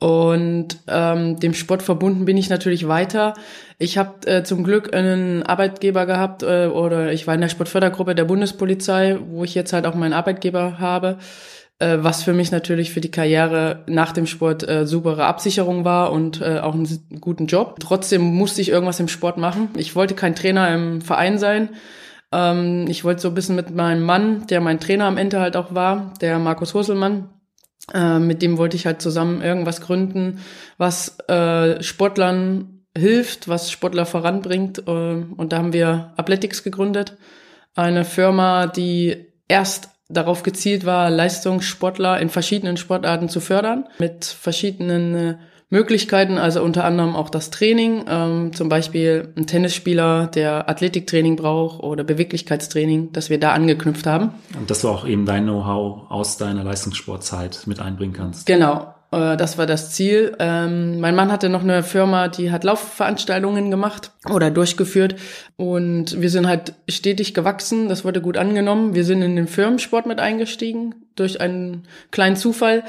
Und 0.00 0.78
ähm, 0.86 1.40
dem 1.40 1.54
Sport 1.54 1.82
verbunden 1.82 2.24
bin 2.24 2.36
ich 2.36 2.48
natürlich 2.48 2.86
weiter. 2.86 3.34
Ich 3.78 3.98
habe 3.98 4.26
äh, 4.28 4.42
zum 4.44 4.62
Glück 4.62 4.94
einen 4.94 5.42
Arbeitgeber 5.42 6.06
gehabt 6.06 6.44
äh, 6.44 6.66
oder 6.66 7.12
ich 7.12 7.26
war 7.26 7.34
in 7.34 7.40
der 7.40 7.48
Sportfördergruppe 7.48 8.14
der 8.14 8.24
Bundespolizei, 8.24 9.18
wo 9.28 9.42
ich 9.42 9.56
jetzt 9.56 9.72
halt 9.72 9.86
auch 9.86 9.96
meinen 9.96 10.12
Arbeitgeber 10.12 10.78
habe, 10.78 11.18
äh, 11.80 11.98
was 12.00 12.22
für 12.22 12.32
mich 12.32 12.52
natürlich 12.52 12.92
für 12.92 13.00
die 13.00 13.10
Karriere 13.10 13.82
nach 13.88 14.12
dem 14.12 14.26
Sport 14.26 14.68
äh, 14.68 14.86
supere 14.86 15.24
Absicherung 15.24 15.84
war 15.84 16.12
und 16.12 16.40
äh, 16.42 16.60
auch 16.60 16.74
einen 16.74 17.20
guten 17.20 17.46
Job. 17.46 17.76
Trotzdem 17.80 18.22
musste 18.22 18.60
ich 18.60 18.68
irgendwas 18.68 19.00
im 19.00 19.08
Sport 19.08 19.36
machen. 19.36 19.70
Ich 19.76 19.96
wollte 19.96 20.14
kein 20.14 20.36
Trainer 20.36 20.72
im 20.72 21.00
Verein 21.00 21.38
sein. 21.38 21.70
Ähm, 22.30 22.86
ich 22.88 23.02
wollte 23.02 23.22
so 23.22 23.28
ein 23.28 23.34
bisschen 23.34 23.56
mit 23.56 23.74
meinem 23.74 24.04
Mann, 24.04 24.46
der 24.46 24.60
mein 24.60 24.78
Trainer 24.78 25.06
am 25.06 25.16
Ende 25.16 25.40
halt 25.40 25.56
auch 25.56 25.74
war, 25.74 26.14
der 26.20 26.38
Markus 26.38 26.74
Husselmann, 26.74 27.30
äh, 27.94 28.18
mit 28.18 28.42
dem 28.42 28.58
wollte 28.58 28.76
ich 28.76 28.86
halt 28.86 29.02
zusammen 29.02 29.42
irgendwas 29.42 29.80
gründen, 29.80 30.40
was 30.76 31.18
äh, 31.28 31.82
Sportlern 31.82 32.84
hilft, 32.96 33.48
was 33.48 33.70
Sportler 33.70 34.06
voranbringt. 34.06 34.78
Äh, 34.86 34.90
und 34.90 35.52
da 35.52 35.58
haben 35.58 35.72
wir 35.72 36.12
Athletics 36.16 36.62
gegründet. 36.62 37.16
Eine 37.74 38.04
Firma, 38.04 38.66
die 38.66 39.26
erst 39.46 39.90
darauf 40.08 40.42
gezielt 40.42 40.86
war, 40.86 41.10
Leistungssportler 41.10 42.18
in 42.20 42.30
verschiedenen 42.30 42.76
Sportarten 42.76 43.28
zu 43.28 43.40
fördern, 43.40 43.88
mit 43.98 44.24
verschiedenen 44.24 45.14
äh, 45.14 45.36
Möglichkeiten, 45.70 46.38
also 46.38 46.62
unter 46.62 46.84
anderem 46.84 47.14
auch 47.14 47.28
das 47.28 47.50
Training, 47.50 48.04
ähm, 48.08 48.52
zum 48.54 48.68
Beispiel 48.70 49.32
ein 49.36 49.46
Tennisspieler, 49.46 50.26
der 50.26 50.68
Athletiktraining 50.68 51.36
braucht 51.36 51.82
oder 51.82 52.04
Beweglichkeitstraining, 52.04 53.12
dass 53.12 53.28
wir 53.28 53.38
da 53.38 53.52
angeknüpft 53.52 54.06
haben. 54.06 54.30
Und 54.58 54.70
dass 54.70 54.80
du 54.80 54.88
auch 54.88 55.06
eben 55.06 55.26
dein 55.26 55.44
Know-how 55.44 56.10
aus 56.10 56.38
deiner 56.38 56.64
Leistungssportzeit 56.64 57.62
mit 57.66 57.80
einbringen 57.80 58.14
kannst. 58.14 58.46
Genau, 58.46 58.94
äh, 59.10 59.36
das 59.36 59.58
war 59.58 59.66
das 59.66 59.92
Ziel. 59.92 60.34
Ähm, 60.38 61.00
mein 61.00 61.14
Mann 61.14 61.30
hatte 61.30 61.50
noch 61.50 61.62
eine 61.62 61.82
Firma, 61.82 62.28
die 62.28 62.50
hat 62.50 62.64
Laufveranstaltungen 62.64 63.70
gemacht 63.70 64.12
oder 64.30 64.50
durchgeführt 64.50 65.16
und 65.56 66.20
wir 66.20 66.30
sind 66.30 66.46
halt 66.46 66.74
stetig 66.88 67.34
gewachsen. 67.34 67.90
Das 67.90 68.06
wurde 68.06 68.20
gut 68.22 68.36
angenommen. 68.36 68.94
Wir 68.94 69.04
sind 69.04 69.20
in 69.20 69.36
den 69.36 69.48
Firmensport 69.48 70.06
mit 70.06 70.18
eingestiegen 70.18 70.94
durch 71.14 71.40
einen 71.40 71.84
kleinen 72.10 72.36
Zufall 72.36 72.84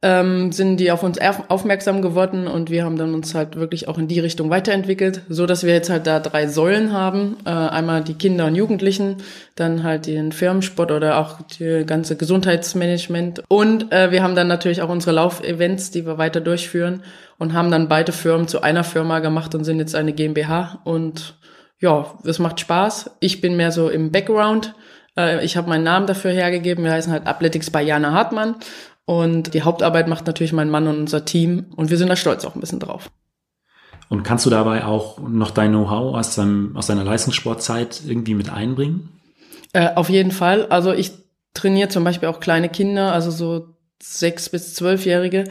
ähm, 0.00 0.52
sind 0.52 0.76
die 0.76 0.92
auf 0.92 1.02
uns 1.02 1.18
aufmerksam 1.48 2.02
geworden 2.02 2.46
und 2.46 2.70
wir 2.70 2.84
haben 2.84 2.96
dann 2.96 3.14
uns 3.14 3.34
halt 3.34 3.56
wirklich 3.56 3.88
auch 3.88 3.98
in 3.98 4.06
die 4.06 4.20
Richtung 4.20 4.48
weiterentwickelt, 4.48 5.22
so 5.28 5.44
dass 5.44 5.64
wir 5.64 5.74
jetzt 5.74 5.90
halt 5.90 6.06
da 6.06 6.20
drei 6.20 6.46
Säulen 6.46 6.92
haben. 6.92 7.36
Äh, 7.44 7.50
einmal 7.50 8.04
die 8.04 8.14
Kinder 8.14 8.46
und 8.46 8.54
Jugendlichen, 8.54 9.16
dann 9.56 9.82
halt 9.82 10.06
den 10.06 10.30
Firmensport 10.30 10.92
oder 10.92 11.18
auch 11.18 11.42
die 11.42 11.84
ganze 11.84 12.16
Gesundheitsmanagement 12.16 13.42
und 13.48 13.92
äh, 13.92 14.12
wir 14.12 14.22
haben 14.22 14.36
dann 14.36 14.46
natürlich 14.46 14.82
auch 14.82 14.88
unsere 14.88 15.12
Laufevents, 15.16 15.90
die 15.90 16.06
wir 16.06 16.16
weiter 16.16 16.40
durchführen 16.40 17.02
und 17.38 17.52
haben 17.52 17.72
dann 17.72 17.88
beide 17.88 18.12
Firmen 18.12 18.46
zu 18.46 18.62
einer 18.62 18.84
Firma 18.84 19.18
gemacht 19.18 19.56
und 19.56 19.64
sind 19.64 19.80
jetzt 19.80 19.96
eine 19.96 20.12
GmbH 20.12 20.80
und 20.84 21.34
ja, 21.80 22.06
es 22.24 22.38
macht 22.38 22.60
Spaß. 22.60 23.10
Ich 23.20 23.40
bin 23.40 23.56
mehr 23.56 23.70
so 23.70 23.88
im 23.88 24.10
Background. 24.10 24.74
Äh, 25.16 25.44
ich 25.44 25.56
habe 25.56 25.68
meinen 25.68 25.84
Namen 25.84 26.06
dafür 26.06 26.32
hergegeben. 26.32 26.84
Wir 26.84 26.92
heißen 26.92 27.12
halt 27.12 27.26
Athletics 27.26 27.70
bei 27.70 27.82
Jana 27.82 28.12
Hartmann 28.12 28.56
und 29.08 29.54
die 29.54 29.62
Hauptarbeit 29.62 30.06
macht 30.06 30.26
natürlich 30.26 30.52
mein 30.52 30.68
Mann 30.68 30.86
und 30.86 30.98
unser 30.98 31.24
Team. 31.24 31.64
Und 31.76 31.88
wir 31.88 31.96
sind 31.96 32.10
da 32.10 32.14
stolz 32.14 32.44
auch 32.44 32.54
ein 32.54 32.60
bisschen 32.60 32.78
drauf. 32.78 33.10
Und 34.10 34.22
kannst 34.22 34.44
du 34.44 34.50
dabei 34.50 34.84
auch 34.84 35.18
noch 35.18 35.50
dein 35.50 35.70
Know-how 35.70 36.14
aus, 36.14 36.34
deinem, 36.34 36.76
aus 36.76 36.88
deiner 36.88 37.04
Leistungssportzeit 37.04 38.02
irgendwie 38.06 38.34
mit 38.34 38.50
einbringen? 38.50 39.18
Äh, 39.72 39.94
auf 39.94 40.10
jeden 40.10 40.30
Fall. 40.30 40.66
Also 40.66 40.92
ich 40.92 41.12
trainiere 41.54 41.88
zum 41.88 42.04
Beispiel 42.04 42.28
auch 42.28 42.38
kleine 42.38 42.68
Kinder, 42.68 43.14
also 43.14 43.30
so 43.30 43.68
sechs 43.98 44.50
bis 44.50 44.74
zwölfjährige. 44.74 45.44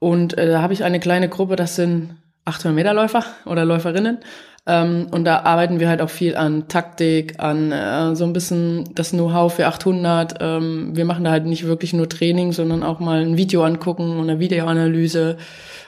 Und 0.00 0.36
äh, 0.36 0.48
da 0.48 0.60
habe 0.60 0.72
ich 0.72 0.82
eine 0.82 0.98
kleine 0.98 1.28
Gruppe, 1.28 1.54
das 1.54 1.76
sind 1.76 2.16
800 2.44 2.74
Meter 2.74 2.94
Läufer 2.94 3.24
oder 3.46 3.64
Läuferinnen. 3.64 4.18
Ähm, 4.66 5.08
und 5.10 5.24
da 5.24 5.40
arbeiten 5.40 5.80
wir 5.80 5.88
halt 5.88 6.02
auch 6.02 6.10
viel 6.10 6.36
an 6.36 6.68
Taktik, 6.68 7.40
an 7.40 7.72
äh, 7.72 8.14
so 8.14 8.24
ein 8.24 8.32
bisschen 8.32 8.84
das 8.94 9.10
Know-how 9.10 9.52
für 9.52 9.66
800. 9.66 10.34
Ähm, 10.40 10.90
wir 10.94 11.04
machen 11.04 11.24
da 11.24 11.30
halt 11.30 11.46
nicht 11.46 11.66
wirklich 11.66 11.92
nur 11.92 12.08
Training, 12.08 12.52
sondern 12.52 12.82
auch 12.82 13.00
mal 13.00 13.22
ein 13.22 13.36
Video 13.36 13.64
angucken 13.64 14.18
und 14.18 14.28
eine 14.28 14.38
Videoanalyse 14.38 15.38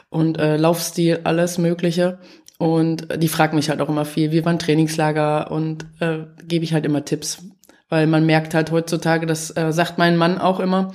und 0.09 0.39
äh, 0.39 0.57
Laufstil, 0.57 1.21
alles 1.25 1.59
Mögliche. 1.59 2.19
Und 2.59 3.09
die 3.21 3.29
fragen 3.29 3.57
mich 3.57 3.71
halt 3.71 3.81
auch 3.81 3.89
immer 3.89 4.05
viel, 4.05 4.31
wie 4.33 4.45
war 4.45 4.53
ein 4.53 4.59
Trainingslager 4.59 5.51
und 5.51 5.85
äh, 6.01 6.21
gebe 6.47 6.65
ich 6.65 6.73
halt 6.73 6.87
immer 6.87 7.05
Tipps. 7.05 7.43
Weil 7.89 8.07
man 8.07 8.25
merkt 8.25 8.55
halt 8.55 8.71
heutzutage, 8.71 9.27
das 9.27 9.55
äh, 9.57 9.73
sagt 9.73 9.99
mein 9.99 10.17
Mann 10.17 10.39
auch 10.39 10.61
immer, 10.61 10.93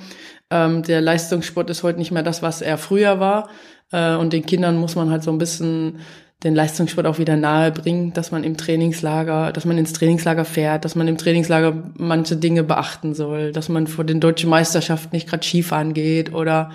ähm, 0.50 0.82
der 0.82 1.00
Leistungssport 1.00 1.68
ist 1.68 1.82
heute 1.82 1.98
nicht 1.98 2.10
mehr 2.10 2.22
das, 2.22 2.42
was 2.42 2.62
er 2.62 2.78
früher 2.78 3.20
war. 3.20 3.50
Äh, 3.92 4.16
und 4.16 4.32
den 4.32 4.46
Kindern 4.46 4.76
muss 4.76 4.96
man 4.96 5.10
halt 5.10 5.22
so 5.22 5.30
ein 5.30 5.38
bisschen 5.38 5.98
den 6.44 6.54
Leistungssport 6.54 7.06
auch 7.06 7.18
wieder 7.18 7.36
nahe 7.36 7.72
bringen, 7.72 8.12
dass 8.12 8.30
man 8.30 8.44
im 8.44 8.56
Trainingslager, 8.56 9.52
dass 9.52 9.64
man 9.64 9.76
ins 9.76 9.92
Trainingslager 9.92 10.44
fährt, 10.44 10.84
dass 10.84 10.94
man 10.94 11.08
im 11.08 11.18
Trainingslager 11.18 11.90
manche 11.96 12.36
Dinge 12.36 12.62
beachten 12.62 13.14
soll, 13.14 13.50
dass 13.50 13.68
man 13.68 13.88
vor 13.88 14.04
den 14.04 14.20
deutschen 14.20 14.48
Meisterschaften 14.48 15.16
nicht 15.16 15.28
gerade 15.28 15.44
Skifahren 15.44 15.94
geht 15.94 16.32
oder 16.32 16.70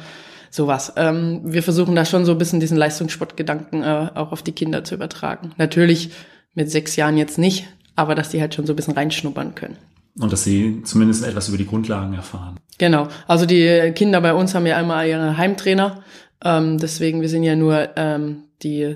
sowas. 0.49 0.93
Ähm, 0.97 1.41
wir 1.45 1.63
versuchen 1.63 1.95
da 1.95 2.03
schon 2.03 2.25
so 2.25 2.33
ein 2.33 2.37
bisschen 2.37 2.59
diesen 2.59 2.77
Leistungssportgedanken 2.77 3.83
äh, 3.83 4.09
auch 4.15 4.33
auf 4.33 4.43
die 4.43 4.51
Kinder 4.51 4.83
zu 4.83 4.95
übertragen. 4.95 5.51
Natürlich 5.57 6.11
mit 6.53 6.69
sechs 6.69 6.97
Jahren 6.97 7.17
jetzt 7.17 7.37
nicht, 7.37 7.65
aber 7.95 8.15
dass 8.15 8.29
die 8.29 8.41
halt 8.41 8.53
schon 8.53 8.65
so 8.65 8.73
ein 8.73 8.75
bisschen 8.75 8.93
reinschnuppern 8.93 9.55
können. 9.55 9.77
Und 10.19 10.31
dass 10.31 10.43
sie 10.43 10.81
zumindest 10.83 11.25
etwas 11.25 11.47
über 11.47 11.57
die 11.57 11.65
Grundlagen 11.65 12.13
erfahren. 12.13 12.57
Genau. 12.77 13.07
Also 13.27 13.45
die 13.45 13.93
Kinder 13.95 14.21
bei 14.21 14.33
uns 14.33 14.53
haben 14.53 14.67
ja 14.67 14.77
einmal 14.77 15.07
ihre 15.07 15.37
Heimtrainer. 15.37 16.03
Ähm, 16.43 16.77
deswegen, 16.77 17.21
wir 17.21 17.29
sind 17.29 17.43
ja 17.43 17.55
nur 17.55 17.89
ähm, 17.95 18.43
die 18.61 18.95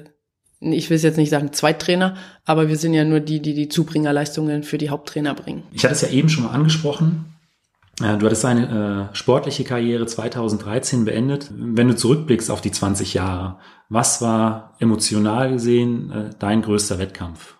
ich 0.59 0.89
will 0.89 0.97
jetzt 0.97 1.17
nicht 1.17 1.29
sagen 1.29 1.53
Zweittrainer, 1.53 2.15
aber 2.43 2.67
wir 2.67 2.77
sind 2.77 2.95
ja 2.95 3.03
nur 3.03 3.19
die, 3.19 3.41
die 3.41 3.53
die 3.53 3.69
Zubringerleistungen 3.69 4.63
für 4.63 4.79
die 4.79 4.89
Haupttrainer 4.89 5.35
bringen. 5.35 5.61
Ich 5.71 5.83
hatte 5.83 5.93
es 5.93 6.01
ja 6.01 6.09
eben 6.09 6.29
schon 6.29 6.45
mal 6.45 6.49
angesprochen. 6.49 7.25
Du 7.99 8.05
hattest 8.07 8.43
deine 8.43 9.09
äh, 9.11 9.15
sportliche 9.15 9.63
Karriere 9.63 10.05
2013 10.05 11.05
beendet. 11.05 11.49
Wenn 11.51 11.87
du 11.87 11.95
zurückblickst 11.95 12.51
auf 12.51 12.61
die 12.61 12.71
20 12.71 13.15
Jahre, 13.15 13.57
was 13.89 14.21
war 14.21 14.75
emotional 14.79 15.51
gesehen 15.51 16.11
äh, 16.11 16.29
dein 16.37 16.61
größter 16.61 16.99
Wettkampf? 16.99 17.55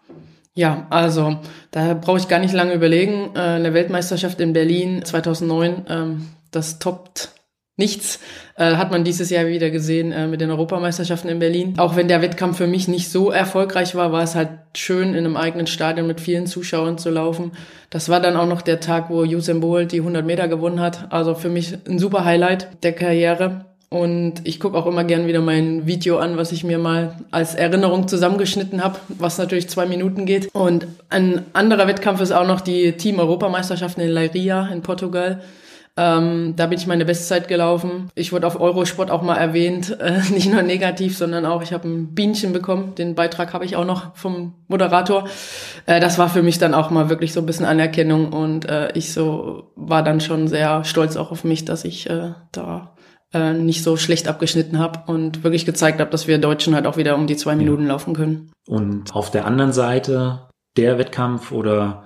Ja, 0.53 0.86
also 0.91 1.39
da 1.72 1.96
brauche 1.96 2.20
ich 2.20 2.27
gar 2.27 2.39
nicht 2.39 2.53
lange 2.53 2.74
überlegen. 2.74 3.32
Äh, 3.36 3.39
eine 3.39 3.74
Weltmeisterschaft 3.74 4.39
in 4.39 4.53
Berlin 4.53 5.03
2009, 5.03 5.86
ähm, 5.89 6.27
das 6.51 6.77
toppt 6.77 7.32
nichts. 7.77 8.19
Äh, 8.55 8.75
hat 8.75 8.91
man 8.91 9.03
dieses 9.03 9.29
Jahr 9.29 9.48
wieder 9.48 9.69
gesehen 9.69 10.12
äh, 10.12 10.27
mit 10.27 10.41
den 10.41 10.50
Europameisterschaften 10.50 11.29
in 11.29 11.39
Berlin. 11.39 11.75
Auch 11.77 11.96
wenn 11.96 12.07
der 12.07 12.22
Wettkampf 12.22 12.57
für 12.57 12.67
mich 12.67 12.88
nicht 12.88 13.10
so 13.10 13.31
erfolgreich 13.31 13.96
war, 13.96 14.12
war 14.12 14.24
es 14.24 14.36
halt 14.36 14.50
schön, 14.75 15.10
in 15.10 15.25
einem 15.25 15.38
eigenen 15.38 15.67
Stadion 15.67 16.07
mit 16.07 16.19
vielen 16.19 16.48
Zuschauern 16.48 16.98
zu 16.98 17.10
laufen. 17.10 17.51
Das 17.89 18.10
war 18.10 18.19
dann 18.19 18.36
auch 18.36 18.48
noch 18.48 18.62
der 18.63 18.79
Tag, 18.79 19.10
wo 19.10 19.22
Usain 19.22 19.62
Bolt 19.62 19.91
die 19.91 20.00
100 20.00 20.25
Meter 20.25 20.48
gewonnen 20.48 20.79
hat. 20.79 21.12
Also 21.12 21.36
für 21.36 21.50
mich 21.50 21.77
ein 21.88 22.00
super 22.00 22.25
Highlight 22.25 22.84
der 22.84 22.93
Karriere. 22.93 23.65
Und 23.89 24.41
ich 24.43 24.60
gucke 24.60 24.77
auch 24.77 24.86
immer 24.86 25.05
gern 25.05 25.27
wieder 25.27 25.39
mein 25.39 25.88
Video 25.88 26.17
an, 26.17 26.36
was 26.36 26.51
ich 26.51 26.65
mir 26.65 26.77
mal 26.77 27.15
als 27.31 27.55
Erinnerung 27.55 28.10
zusammengeschnitten 28.10 28.84
habe, 28.84 29.00
was 29.07 29.38
natürlich 29.38 29.69
zwei 29.69 29.86
Minuten 29.86 30.25
geht. 30.25 30.53
Und 30.53 30.88
ein 31.10 31.46
anderer 31.53 31.88
Wettkampf 31.88 32.19
ist 32.19 32.34
auch 32.34 32.46
noch 32.46 32.60
die 32.60 32.93
Team-Europameisterschaften 32.93 34.01
in 34.01 34.10
Leiria 34.10 34.67
in 34.67 34.81
Portugal. 34.81 35.41
Ähm, 35.98 36.54
da 36.56 36.68
bin 36.68 36.77
ich 36.77 36.86
meine 36.86 37.06
Bestzeit 37.06 37.48
gelaufen. 37.48 38.10
Ich 38.13 38.32
wurde 38.32 38.46
auf 38.46 38.60
Eurosport 38.60 39.10
auch 39.10 39.24
mal 39.24 39.36
erwähnt, 39.36 39.98
äh, 40.00 40.22
nicht 40.32 40.51
nur 40.51 40.62
negativ, 40.62 41.18
sondern 41.18 41.46
auch, 41.46 41.63
ich 41.63 41.74
habe 41.74 41.88
ein 41.88 42.13
Bienchen 42.13 42.54
bekommen. 42.54 42.94
Den 42.96 43.16
Beitrag 43.16 43.54
habe 43.54 43.66
ich 43.66 43.75
auch 43.75 43.86
noch 43.86 44.16
vom 44.16 44.54
Moderator. 44.68 45.27
Äh, 45.88 46.00
das 46.00 46.20
war 46.20 46.30
für 46.30 46.44
mich 46.44 46.60
dann 46.60 46.75
auch 46.75 46.92
mal 46.92 47.10
wirklich 47.10 47.34
so 47.34 47.39
ein 47.39 47.48
bisschen 47.48 47.66
Anerkennung 47.66 48.32
und 48.32 48.70
äh, 48.70 48.92
ich 48.94 49.12
so 49.12 49.72
war 49.75 50.04
dann 50.04 50.22
schon 50.22 50.48
sehr 50.48 50.84
stolz 50.84 51.18
auch 51.18 51.32
auf 51.32 51.44
mich, 51.44 51.66
dass 51.66 51.84
ich 51.84 52.08
äh, 52.10 52.34
da 52.51 52.96
äh, 53.34 53.54
nicht 53.54 53.84
so 53.84 53.98
schlecht 53.98 54.27
abgeschnitten 54.27 54.77
habe 54.77 55.12
und 55.12 55.44
wirklich 55.44 55.66
gezeigt 55.66 56.00
habe, 56.00 56.12
dass 56.12 56.27
wir 56.27 56.38
Deutschen 56.38 56.75
halt 56.75 56.86
auch 56.86 56.98
wieder 56.98 57.16
um 57.16 57.25
die 57.25 57.38
zwei 57.38 57.56
Minuten 57.56 57.88
laufen 57.88 58.13
können. 58.13 58.51
Und 58.68 59.16
auf 59.16 59.32
der 59.32 59.46
anderen 59.46 59.74
Seite 59.74 60.48
der 60.77 61.00
Wettkampf 61.00 61.51
oder 61.51 62.04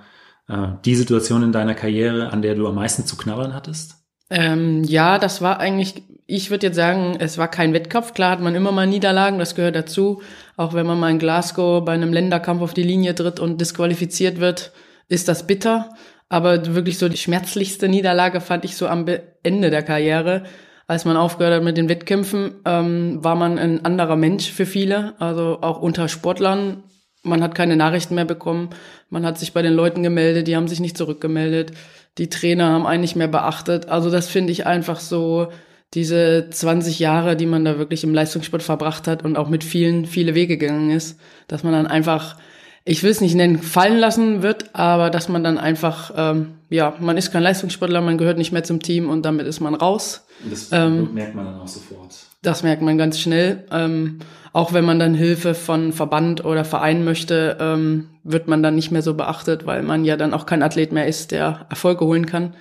die 0.84 0.94
Situation 0.94 1.42
in 1.42 1.52
deiner 1.52 1.74
Karriere, 1.74 2.30
an 2.30 2.42
der 2.42 2.54
du 2.54 2.66
am 2.66 2.74
meisten 2.74 3.06
zu 3.06 3.16
knabbern 3.16 3.54
hattest? 3.54 4.02
Ähm, 4.28 4.82
ja, 4.84 5.18
das 5.18 5.42
war 5.42 5.60
eigentlich, 5.60 6.02
ich 6.26 6.50
würde 6.50 6.68
jetzt 6.68 6.76
sagen, 6.76 7.16
es 7.18 7.36
war 7.36 7.48
kein 7.48 7.74
Wettkampf. 7.74 8.14
Klar 8.14 8.30
hat 8.30 8.40
man 8.40 8.54
immer 8.54 8.72
mal 8.72 8.86
Niederlagen, 8.86 9.38
das 9.38 9.54
gehört 9.54 9.76
dazu. 9.76 10.22
Auch 10.56 10.72
wenn 10.72 10.86
man 10.86 10.98
mal 10.98 11.10
in 11.10 11.18
Glasgow 11.18 11.84
bei 11.84 11.92
einem 11.92 12.14
Länderkampf 12.14 12.62
auf 12.62 12.72
die 12.72 12.82
Linie 12.82 13.14
tritt 13.14 13.40
und 13.40 13.60
disqualifiziert 13.60 14.40
wird, 14.40 14.72
ist 15.08 15.28
das 15.28 15.46
bitter. 15.46 15.90
Aber 16.30 16.74
wirklich 16.74 16.98
so 16.98 17.10
die 17.10 17.18
schmerzlichste 17.18 17.90
Niederlage 17.90 18.40
fand 18.40 18.64
ich 18.64 18.74
so 18.76 18.88
am 18.88 19.04
Ende 19.42 19.68
der 19.68 19.82
Karriere. 19.82 20.44
Als 20.86 21.04
man 21.04 21.18
aufgehört 21.18 21.56
hat 21.56 21.62
mit 21.62 21.76
den 21.76 21.90
Wettkämpfen, 21.90 22.54
ähm, 22.64 23.22
war 23.22 23.34
man 23.34 23.58
ein 23.58 23.84
anderer 23.84 24.16
Mensch 24.16 24.50
für 24.50 24.64
viele. 24.64 25.12
Also 25.20 25.58
auch 25.60 25.80
unter 25.80 26.08
Sportlern 26.08 26.84
man 27.22 27.42
hat 27.42 27.54
keine 27.54 27.76
Nachrichten 27.76 28.14
mehr 28.14 28.24
bekommen. 28.24 28.70
Man 29.10 29.24
hat 29.24 29.38
sich 29.38 29.52
bei 29.52 29.62
den 29.62 29.74
Leuten 29.74 30.02
gemeldet, 30.02 30.48
die 30.48 30.56
haben 30.56 30.68
sich 30.68 30.80
nicht 30.80 30.96
zurückgemeldet. 30.96 31.72
Die 32.18 32.28
Trainer 32.28 32.70
haben 32.70 32.86
einen 32.86 33.02
nicht 33.02 33.16
mehr 33.16 33.28
beachtet. 33.28 33.88
Also 33.88 34.10
das 34.10 34.28
finde 34.28 34.52
ich 34.52 34.66
einfach 34.66 35.00
so, 35.00 35.48
diese 35.94 36.48
20 36.50 36.98
Jahre, 36.98 37.36
die 37.36 37.46
man 37.46 37.64
da 37.64 37.78
wirklich 37.78 38.02
im 38.04 38.14
Leistungssport 38.14 38.62
verbracht 38.62 39.06
hat 39.06 39.24
und 39.24 39.36
auch 39.36 39.48
mit 39.48 39.62
vielen, 39.62 40.06
viele 40.06 40.34
Wege 40.34 40.56
gegangen 40.56 40.90
ist, 40.90 41.18
dass 41.48 41.64
man 41.64 41.72
dann 41.72 41.86
einfach, 41.86 42.36
ich 42.84 43.02
will 43.02 43.10
es 43.10 43.20
nicht 43.20 43.34
nennen, 43.34 43.58
fallen 43.58 43.98
lassen 43.98 44.42
wird, 44.42 44.74
aber 44.74 45.10
dass 45.10 45.28
man 45.28 45.44
dann 45.44 45.58
einfach, 45.58 46.12
ähm, 46.16 46.54
ja, 46.70 46.94
man 46.98 47.18
ist 47.18 47.30
kein 47.30 47.42
Leistungssportler, 47.42 48.00
man 48.00 48.16
gehört 48.16 48.38
nicht 48.38 48.52
mehr 48.52 48.64
zum 48.64 48.80
Team 48.80 49.10
und 49.10 49.22
damit 49.22 49.46
ist 49.46 49.60
man 49.60 49.74
raus. 49.74 50.26
Das 50.48 50.72
ähm, 50.72 51.12
merkt 51.12 51.34
man 51.34 51.44
dann 51.44 51.60
auch 51.60 51.68
sofort. 51.68 52.14
Das 52.42 52.62
merkt 52.62 52.82
man 52.82 52.98
ganz 52.98 53.18
schnell. 53.18 53.64
Ähm, 53.70 54.18
auch 54.52 54.72
wenn 54.72 54.84
man 54.84 54.98
dann 54.98 55.14
Hilfe 55.14 55.54
von 55.54 55.92
Verband 55.92 56.44
oder 56.44 56.64
Verein 56.64 57.04
möchte, 57.04 57.56
ähm, 57.60 58.10
wird 58.24 58.48
man 58.48 58.62
dann 58.62 58.74
nicht 58.74 58.90
mehr 58.90 59.02
so 59.02 59.14
beachtet, 59.14 59.64
weil 59.64 59.82
man 59.82 60.04
ja 60.04 60.16
dann 60.16 60.34
auch 60.34 60.44
kein 60.44 60.62
Athlet 60.62 60.92
mehr 60.92 61.06
ist, 61.06 61.30
der 61.30 61.66
Erfolge 61.70 62.04
holen 62.04 62.26
kann. 62.26 62.54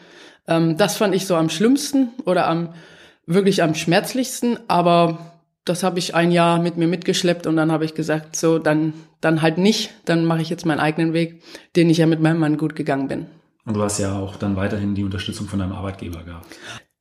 Ähm, 0.47 0.77
das 0.77 0.97
fand 0.97 1.13
ich 1.15 1.25
so 1.27 1.35
am 1.35 1.49
schlimmsten 1.49 2.09
oder 2.25 2.47
am 2.47 2.69
wirklich 3.25 3.63
am 3.63 3.75
schmerzlichsten, 3.75 4.59
aber 4.67 5.31
das 5.65 5.83
habe 5.83 5.99
ich 5.99 6.15
ein 6.15 6.31
Jahr 6.31 6.59
mit 6.59 6.77
mir 6.77 6.87
mitgeschleppt 6.87 7.45
und 7.45 7.55
dann 7.55 7.71
habe 7.71 7.85
ich 7.85 7.93
gesagt, 7.93 8.35
so 8.35 8.57
dann 8.57 8.93
dann 9.19 9.41
halt 9.41 9.57
nicht, 9.57 9.91
dann 10.05 10.25
mache 10.25 10.41
ich 10.41 10.49
jetzt 10.49 10.65
meinen 10.65 10.79
eigenen 10.79 11.13
Weg, 11.13 11.43
den 11.75 11.89
ich 11.89 11.99
ja 11.99 12.07
mit 12.07 12.19
meinem 12.19 12.39
Mann 12.39 12.57
gut 12.57 12.75
gegangen 12.75 13.07
bin. 13.07 13.27
Und 13.65 13.75
du 13.75 13.83
hast 13.83 13.99
ja 13.99 14.17
auch 14.17 14.35
dann 14.35 14.55
weiterhin 14.55 14.95
die 14.95 15.03
Unterstützung 15.03 15.47
von 15.47 15.59
deinem 15.59 15.73
Arbeitgeber 15.73 16.23
gehabt. 16.23 16.47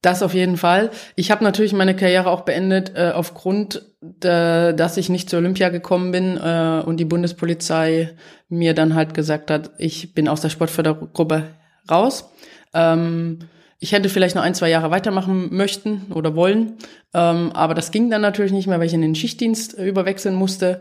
Das 0.03 0.23
auf 0.23 0.33
jeden 0.33 0.57
Fall. 0.57 0.91
Ich 1.15 1.31
habe 1.31 1.45
natürlich 1.45 1.75
meine 1.75 1.95
Karriere 1.95 2.31
auch 2.31 2.43
beendet 2.43 2.93
äh, 2.95 3.13
aufgrund, 3.15 3.83
der, 4.01 4.73
dass 4.73 4.97
ich 4.97 5.11
nicht 5.11 5.29
zur 5.29 5.41
Olympia 5.41 5.69
gekommen 5.69 6.11
bin 6.11 6.39
äh, 6.39 6.83
und 6.85 6.97
die 6.97 7.05
Bundespolizei 7.05 8.15
mir 8.49 8.73
dann 8.73 8.95
halt 8.95 9.13
gesagt 9.13 9.51
hat, 9.51 9.73
ich 9.77 10.15
bin 10.15 10.27
aus 10.27 10.41
der 10.41 10.49
Sportfördergruppe 10.49 11.45
raus. 11.91 12.31
Ähm, 12.73 13.41
ich 13.79 13.93
hätte 13.93 14.09
vielleicht 14.09 14.37
noch 14.37 14.43
ein, 14.43 14.55
zwei 14.55 14.71
Jahre 14.71 14.91
weitermachen 14.91 15.55
möchten 15.55 16.07
oder 16.15 16.35
wollen, 16.35 16.79
ähm, 17.13 17.51
aber 17.53 17.75
das 17.75 17.91
ging 17.91 18.11
dann 18.11 18.23
natürlich 18.23 18.53
nicht 18.53 18.67
mehr, 18.67 18.79
weil 18.79 18.87
ich 18.87 18.95
in 18.95 19.03
den 19.03 19.15
Schichtdienst 19.15 19.75
überwechseln 19.75 20.35
musste. 20.35 20.81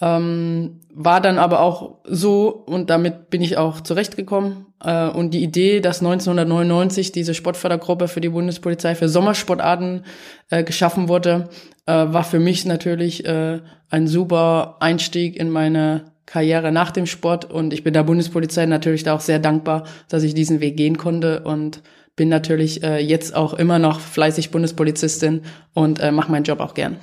Ähm, 0.00 0.80
war 0.92 1.20
dann 1.22 1.38
aber 1.38 1.60
auch 1.60 1.98
so 2.04 2.48
und 2.48 2.90
damit 2.90 3.30
bin 3.30 3.40
ich 3.40 3.56
auch 3.56 3.80
zurechtgekommen. 3.80 4.66
Äh, 4.84 5.08
und 5.08 5.32
die 5.32 5.42
Idee, 5.42 5.80
dass 5.80 6.00
1999 6.00 7.12
diese 7.12 7.34
Sportfördergruppe 7.34 8.08
für 8.08 8.20
die 8.20 8.28
Bundespolizei 8.28 8.94
für 8.94 9.08
Sommersportarten 9.08 10.04
äh, 10.50 10.64
geschaffen 10.64 11.08
wurde, 11.08 11.48
äh, 11.86 11.92
war 11.92 12.24
für 12.24 12.40
mich 12.40 12.66
natürlich 12.66 13.24
äh, 13.24 13.60
ein 13.88 14.06
super 14.06 14.76
Einstieg 14.80 15.36
in 15.36 15.50
meine 15.50 16.12
Karriere 16.26 16.72
nach 16.72 16.90
dem 16.90 17.06
Sport. 17.06 17.50
Und 17.50 17.72
ich 17.72 17.82
bin 17.82 17.94
der 17.94 18.02
Bundespolizei 18.02 18.66
natürlich 18.66 19.04
da 19.04 19.14
auch 19.14 19.20
sehr 19.20 19.38
dankbar, 19.38 19.84
dass 20.08 20.24
ich 20.24 20.34
diesen 20.34 20.60
Weg 20.60 20.76
gehen 20.76 20.98
konnte 20.98 21.40
und 21.44 21.82
bin 22.16 22.28
natürlich 22.28 22.82
äh, 22.82 22.98
jetzt 22.98 23.34
auch 23.34 23.54
immer 23.54 23.78
noch 23.78 24.00
fleißig 24.00 24.50
Bundespolizistin 24.50 25.42
und 25.74 26.00
äh, 26.00 26.10
mache 26.10 26.30
meinen 26.30 26.44
Job 26.44 26.60
auch 26.60 26.74
gern. 26.74 26.96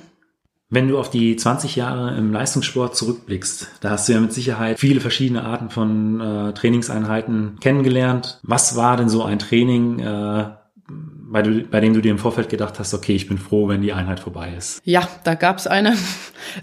Wenn 0.74 0.88
du 0.88 0.98
auf 0.98 1.08
die 1.08 1.36
20 1.36 1.76
Jahre 1.76 2.16
im 2.16 2.32
Leistungssport 2.32 2.96
zurückblickst, 2.96 3.68
da 3.80 3.90
hast 3.90 4.08
du 4.08 4.12
ja 4.12 4.20
mit 4.20 4.32
Sicherheit 4.32 4.80
viele 4.80 5.00
verschiedene 5.00 5.44
Arten 5.44 5.70
von 5.70 6.20
äh, 6.20 6.52
Trainingseinheiten 6.52 7.58
kennengelernt. 7.60 8.40
Was 8.42 8.74
war 8.74 8.96
denn 8.96 9.08
so 9.08 9.22
ein 9.22 9.38
Training, 9.38 10.00
äh, 10.00 10.46
bei, 10.88 11.42
du, 11.42 11.62
bei 11.62 11.78
dem 11.78 11.94
du 11.94 12.00
dir 12.00 12.10
im 12.10 12.18
Vorfeld 12.18 12.48
gedacht 12.48 12.80
hast, 12.80 12.92
okay, 12.92 13.14
ich 13.14 13.28
bin 13.28 13.38
froh, 13.38 13.68
wenn 13.68 13.82
die 13.82 13.92
Einheit 13.92 14.18
vorbei 14.18 14.52
ist? 14.58 14.82
Ja, 14.84 15.06
da 15.22 15.34
gab's 15.34 15.66
eine. 15.66 15.94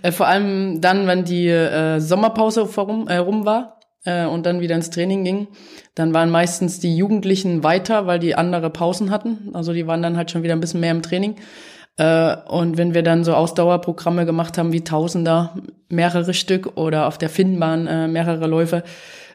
Äh, 0.03 0.11
vor 0.11 0.27
allem 0.27 0.79
dann, 0.79 1.07
wenn 1.07 1.25
die 1.25 1.47
äh, 1.47 1.99
Sommerpause 1.99 2.67
vorum, 2.67 3.07
äh, 3.07 3.17
rum 3.17 3.45
war 3.45 3.79
äh, 4.05 4.25
und 4.25 4.45
dann 4.45 4.61
wieder 4.61 4.75
ins 4.75 4.91
Training 4.91 5.23
ging. 5.23 5.47
Dann 5.95 6.13
waren 6.13 6.29
meistens 6.29 6.79
die 6.79 6.95
Jugendlichen 6.95 7.63
weiter, 7.63 8.05
weil 8.05 8.19
die 8.19 8.35
andere 8.35 8.69
Pausen 8.69 9.09
hatten. 9.09 9.49
Also 9.53 9.73
die 9.73 9.87
waren 9.87 10.03
dann 10.03 10.17
halt 10.17 10.29
schon 10.29 10.43
wieder 10.43 10.53
ein 10.53 10.59
bisschen 10.59 10.79
mehr 10.79 10.91
im 10.91 11.01
Training. 11.01 11.35
Äh, 11.97 12.35
und 12.47 12.77
wenn 12.77 12.93
wir 12.93 13.03
dann 13.03 13.23
so 13.23 13.33
Ausdauerprogramme 13.33 14.25
gemacht 14.25 14.57
haben 14.57 14.71
wie 14.71 14.83
Tausender, 14.83 15.55
mehrere 15.89 16.33
Stück 16.33 16.77
oder 16.77 17.07
auf 17.07 17.17
der 17.17 17.29
Finnbahn 17.29 17.87
äh, 17.87 18.07
mehrere 18.07 18.47
Läufe, 18.47 18.83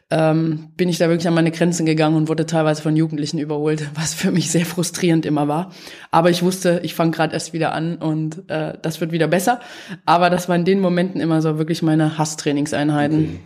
ähm, 0.09 0.69
bin 0.77 0.87
ich 0.87 0.97
da 0.97 1.09
wirklich 1.09 1.27
an 1.27 1.33
meine 1.33 1.51
Grenzen 1.51 1.85
gegangen 1.85 2.15
und 2.15 2.29
wurde 2.29 2.45
teilweise 2.45 2.81
von 2.81 2.95
Jugendlichen 2.95 3.39
überholt, 3.39 3.89
was 3.95 4.13
für 4.13 4.31
mich 4.31 4.51
sehr 4.51 4.65
frustrierend 4.65 5.25
immer 5.25 5.47
war. 5.47 5.71
Aber 6.11 6.29
ich 6.29 6.43
wusste, 6.43 6.79
ich 6.83 6.95
fange 6.95 7.11
gerade 7.11 7.33
erst 7.33 7.53
wieder 7.53 7.73
an 7.73 7.97
und 7.97 8.49
äh, 8.49 8.77
das 8.81 9.01
wird 9.01 9.11
wieder 9.11 9.27
besser. 9.27 9.59
Aber 10.05 10.29
das 10.29 10.47
war 10.47 10.55
in 10.55 10.65
den 10.65 10.79
Momenten 10.79 11.19
immer 11.19 11.41
so 11.41 11.57
wirklich 11.57 11.81
meine 11.81 12.17
Hasstrainingseinheiten. 12.17 13.19
Okay. 13.19 13.39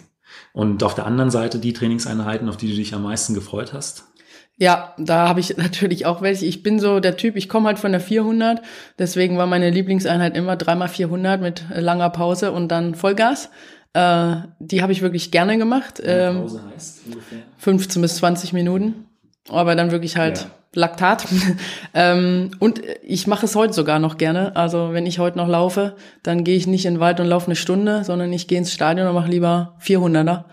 Und 0.54 0.84
auf 0.84 0.96
der 0.96 1.06
anderen 1.06 1.32
Seite 1.32 1.60
die 1.60 1.74
Trainingseinheiten, 1.74 2.48
auf 2.50 2.58
die 2.58 2.70
du 2.70 2.76
dich 2.76 2.94
am 2.94 3.04
meisten 3.04 3.34
gefreut 3.34 3.74
hast? 3.74 4.11
Ja, 4.58 4.94
da 4.98 5.28
habe 5.28 5.40
ich 5.40 5.56
natürlich 5.58 6.06
auch 6.06 6.22
welche. 6.22 6.46
Ich 6.46 6.64
bin 6.64 6.80
so 6.80 7.00
der 7.00 7.18
Typ, 7.18 7.36
ich 7.36 7.50
komme 7.50 7.68
halt 7.68 7.80
von 7.80 7.92
der 7.92 8.02
400, 8.02 8.62
deswegen 9.00 9.38
war 9.38 9.48
meine 9.48 9.70
Lieblingseinheit 9.70 10.36
immer 10.36 10.56
dreimal 10.56 10.88
400 10.88 11.42
mit 11.42 11.64
langer 11.74 12.10
Pause 12.10 12.52
und 12.52 12.70
dann 12.70 12.96
Vollgas. 12.96 13.50
Äh, 13.94 14.36
die 14.60 14.82
habe 14.82 14.92
ich 14.92 15.02
wirklich 15.02 15.32
gerne 15.32 15.58
gemacht. 15.58 16.02
Ähm, 16.04 16.42
Pause 16.42 16.64
heißt 16.74 17.02
ungefähr? 17.08 17.40
15 17.58 18.02
bis 18.02 18.16
20 18.18 18.54
Minuten, 18.54 19.06
aber 19.50 19.76
dann 19.76 19.92
wirklich 19.92 20.16
halt 20.16 20.38
ja. 20.40 20.46
Laktat. 20.74 21.28
ähm, 21.94 22.52
und 22.60 22.82
ich 23.04 23.28
mache 23.28 23.46
es 23.46 23.56
heute 23.56 23.74
sogar 23.74 24.00
noch 24.00 24.18
gerne. 24.18 24.56
Also 24.56 24.94
wenn 24.94 25.06
ich 25.06 25.20
heute 25.20 25.38
noch 25.38 25.48
laufe, 25.48 25.96
dann 26.24 26.44
gehe 26.44 26.56
ich 26.56 26.68
nicht 26.68 26.86
in 26.86 26.96
den 26.96 27.00
Wald 27.00 27.20
und 27.20 27.28
laufe 27.28 27.48
eine 27.48 27.56
Stunde, 27.56 28.04
sondern 28.04 28.32
ich 28.32 28.48
gehe 28.48 28.58
ins 28.58 28.72
Stadion 28.72 29.08
und 29.08 29.16
mache 29.16 29.30
lieber 29.30 29.78
400er. 29.82 30.46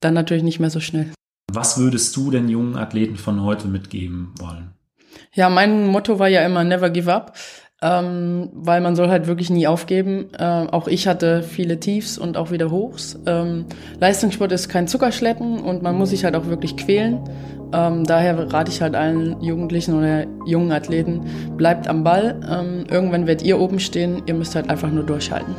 Dann 0.00 0.14
natürlich 0.14 0.42
nicht 0.42 0.58
mehr 0.58 0.70
so 0.70 0.80
schnell. 0.80 1.12
Was 1.50 1.78
würdest 1.78 2.16
du 2.16 2.30
den 2.30 2.48
jungen 2.48 2.76
Athleten 2.76 3.16
von 3.16 3.42
heute 3.42 3.68
mitgeben 3.68 4.34
wollen? 4.38 4.72
Ja, 5.34 5.48
mein 5.48 5.86
Motto 5.86 6.18
war 6.18 6.28
ja 6.28 6.44
immer 6.44 6.64
Never 6.64 6.90
Give 6.90 7.12
Up, 7.12 7.36
ähm, 7.82 8.50
weil 8.54 8.80
man 8.80 8.96
soll 8.96 9.08
halt 9.08 9.26
wirklich 9.26 9.50
nie 9.50 9.66
aufgeben. 9.66 10.28
Ähm, 10.38 10.70
auch 10.70 10.88
ich 10.88 11.06
hatte 11.06 11.42
viele 11.42 11.80
Tiefs 11.80 12.18
und 12.18 12.36
auch 12.36 12.50
wieder 12.50 12.70
Hochs. 12.70 13.18
Ähm, 13.26 13.66
Leistungssport 14.00 14.52
ist 14.52 14.68
kein 14.68 14.88
Zuckerschlecken 14.88 15.60
und 15.60 15.82
man 15.82 15.96
muss 15.96 16.10
sich 16.10 16.24
halt 16.24 16.36
auch 16.36 16.46
wirklich 16.46 16.76
quälen. 16.76 17.20
Ähm, 17.72 18.04
daher 18.04 18.52
rate 18.52 18.70
ich 18.70 18.82
halt 18.82 18.94
allen 18.94 19.40
Jugendlichen 19.42 19.94
oder 19.94 20.26
jungen 20.46 20.72
Athleten, 20.72 21.22
bleibt 21.56 21.88
am 21.88 22.04
Ball. 22.04 22.38
Ähm, 22.48 22.84
irgendwann 22.90 23.26
werdet 23.26 23.46
ihr 23.46 23.58
oben 23.58 23.80
stehen, 23.80 24.22
ihr 24.26 24.34
müsst 24.34 24.54
halt 24.54 24.68
einfach 24.68 24.90
nur 24.90 25.04
durchhalten. 25.04 25.54